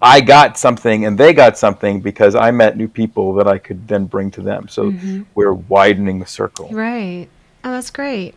I 0.02 0.20
got 0.20 0.58
something 0.58 1.06
and 1.06 1.16
they 1.16 1.32
got 1.32 1.56
something 1.56 2.00
because 2.00 2.34
I 2.34 2.50
met 2.50 2.76
new 2.76 2.88
people 2.88 3.32
that 3.34 3.48
I 3.48 3.56
could 3.56 3.88
then 3.88 4.04
bring 4.04 4.30
to 4.32 4.42
them. 4.42 4.68
So 4.68 4.90
mm-hmm. 4.90 5.22
we're 5.34 5.54
widening 5.54 6.18
the 6.18 6.26
circle. 6.26 6.68
Right. 6.70 7.28
Oh, 7.64 7.70
that's 7.70 7.90
great. 7.90 8.34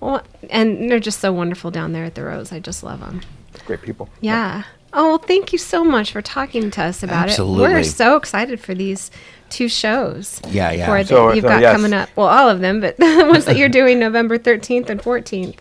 Well, 0.00 0.22
and 0.48 0.90
they're 0.90 0.98
just 0.98 1.20
so 1.20 1.30
wonderful 1.30 1.70
down 1.70 1.92
there 1.92 2.06
at 2.06 2.14
the 2.14 2.24
Rose. 2.24 2.52
I 2.52 2.58
just 2.58 2.82
love 2.82 3.00
them. 3.00 3.20
Great 3.66 3.82
people. 3.82 4.08
Yeah. 4.22 4.62
Oh, 4.92 5.08
well, 5.10 5.18
thank 5.18 5.52
you 5.52 5.58
so 5.58 5.84
much 5.84 6.10
for 6.10 6.22
talking 6.22 6.70
to 6.70 6.82
us 6.82 7.02
about 7.02 7.28
it. 7.28 7.32
Absolutely. 7.32 7.74
We're 7.74 7.84
so 7.84 8.16
excited 8.16 8.58
for 8.58 8.74
these 8.74 9.10
two 9.48 9.68
shows. 9.68 10.40
Yeah, 10.48 10.72
yeah. 10.72 10.86
For 10.86 10.98
that 10.98 11.08
So- 11.08 11.32
you've 11.32 11.42
so, 11.42 11.48
got 11.48 11.60
yes. 11.60 11.76
coming 11.76 11.92
up. 11.92 12.08
Well, 12.16 12.26
all 12.26 12.48
of 12.48 12.60
them, 12.60 12.80
but 12.80 12.96
the 12.98 13.26
ones 13.30 13.44
that 13.44 13.56
you're 13.56 13.68
doing 13.68 13.98
November 13.98 14.38
13th 14.38 14.88
and 14.88 15.00
14th. 15.00 15.58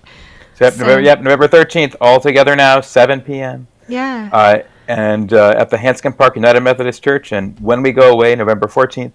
So, 0.59 0.65
yep, 0.65 0.77
November, 0.77 1.01
yep, 1.01 1.21
November 1.21 1.47
13th, 1.47 1.95
all 2.01 2.19
together 2.19 2.53
now, 2.53 2.81
7 2.81 3.21
p.m. 3.21 3.65
Yeah. 3.87 4.29
Uh, 4.33 4.59
and 4.89 5.31
uh, 5.31 5.55
at 5.57 5.69
the 5.69 5.77
Hanscom 5.77 6.17
Park 6.17 6.35
United 6.35 6.59
Methodist 6.59 7.01
Church. 7.01 7.31
And 7.31 7.57
when 7.61 7.81
we 7.81 7.93
go 7.93 8.11
away, 8.11 8.35
November 8.35 8.67
14th, 8.67 9.13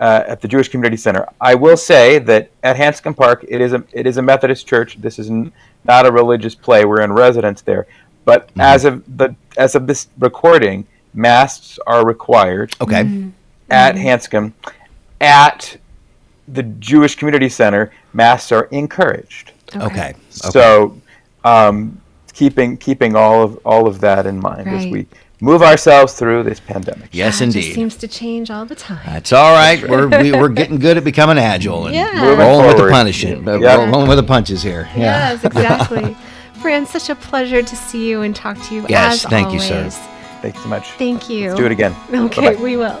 uh, 0.00 0.24
at 0.26 0.40
the 0.40 0.48
Jewish 0.48 0.68
Community 0.68 0.96
Center. 0.96 1.28
I 1.40 1.54
will 1.54 1.76
say 1.76 2.18
that 2.18 2.50
at 2.64 2.74
Hanscom 2.74 3.16
Park, 3.16 3.44
it 3.46 3.60
is 3.60 3.72
a 3.72 3.84
it 3.92 4.06
is 4.06 4.16
a 4.16 4.22
Methodist 4.22 4.66
church. 4.66 4.96
This 5.00 5.18
is 5.18 5.30
n- 5.30 5.52
not 5.84 6.06
a 6.06 6.10
religious 6.10 6.54
play. 6.56 6.84
We're 6.86 7.02
in 7.02 7.12
residence 7.12 7.60
there. 7.60 7.86
But 8.24 8.48
as 8.58 8.84
of 8.84 9.04
the 9.18 9.36
as 9.58 9.74
of 9.76 9.86
this 9.86 10.08
recording, 10.18 10.86
masks 11.14 11.78
are 11.86 12.04
required 12.04 12.74
Okay. 12.80 13.30
at 13.70 13.94
Hanscom. 13.94 14.54
At 15.20 15.76
the 16.48 16.62
Jewish 16.62 17.14
Community 17.14 17.50
Center, 17.50 17.92
masks 18.14 18.50
are 18.52 18.64
encouraged. 18.72 19.52
Okay. 19.76 19.84
okay. 19.86 20.14
So, 20.30 20.96
um, 21.44 22.00
keeping 22.32 22.76
keeping 22.76 23.16
all 23.16 23.42
of 23.42 23.58
all 23.64 23.86
of 23.86 24.00
that 24.00 24.26
in 24.26 24.40
mind 24.40 24.68
as 24.68 24.86
we 24.86 25.06
move 25.42 25.62
ourselves 25.62 26.12
through 26.14 26.42
this 26.42 26.60
pandemic. 26.60 27.08
yes, 27.12 27.38
God, 27.38 27.42
it 27.42 27.44
indeed. 27.46 27.62
just 27.62 27.74
seems 27.74 27.96
to 27.96 28.08
change 28.08 28.50
all 28.50 28.64
the 28.66 28.74
time. 28.74 29.00
That's 29.06 29.32
all 29.32 29.52
right. 29.54 29.82
We're 29.88 30.08
we, 30.08 30.32
we're 30.32 30.48
getting 30.50 30.78
good 30.78 30.96
at 30.98 31.04
becoming 31.04 31.38
agile 31.38 31.86
and 31.86 31.94
Yeah. 31.94 32.10
Moving 32.20 32.38
rolling 32.38 32.66
with 32.66 32.72
the 32.72 32.78
forward. 32.78 32.92
punishment, 32.92 33.48
uh, 33.48 33.58
Yeah. 33.58 33.90
rolling 33.90 34.08
with 34.08 34.18
the 34.18 34.22
punches 34.24 34.62
here. 34.62 34.88
Yeah. 34.96 35.32
Yes, 35.32 35.44
exactly. 35.44 36.16
Fran, 36.60 36.84
such 36.84 37.08
a 37.08 37.14
pleasure 37.14 37.62
to 37.62 37.76
see 37.76 38.06
you 38.08 38.20
and 38.20 38.36
talk 38.36 38.60
to 38.68 38.74
you 38.74 38.84
Yes, 38.88 39.24
as 39.24 39.30
thank 39.30 39.50
you, 39.52 39.60
sir. 39.60 39.78
always. 39.78 39.96
Thank 40.42 40.54
you 40.56 40.60
so 40.62 40.68
much. 40.68 40.90
Thank 40.92 41.28
you. 41.30 41.48
Let's 41.48 41.58
do 41.60 41.64
it 41.66 41.72
again. 41.72 41.94
Okay, 42.12 42.50
Bye-bye. 42.50 42.62
we 42.62 42.76
will. 42.76 43.00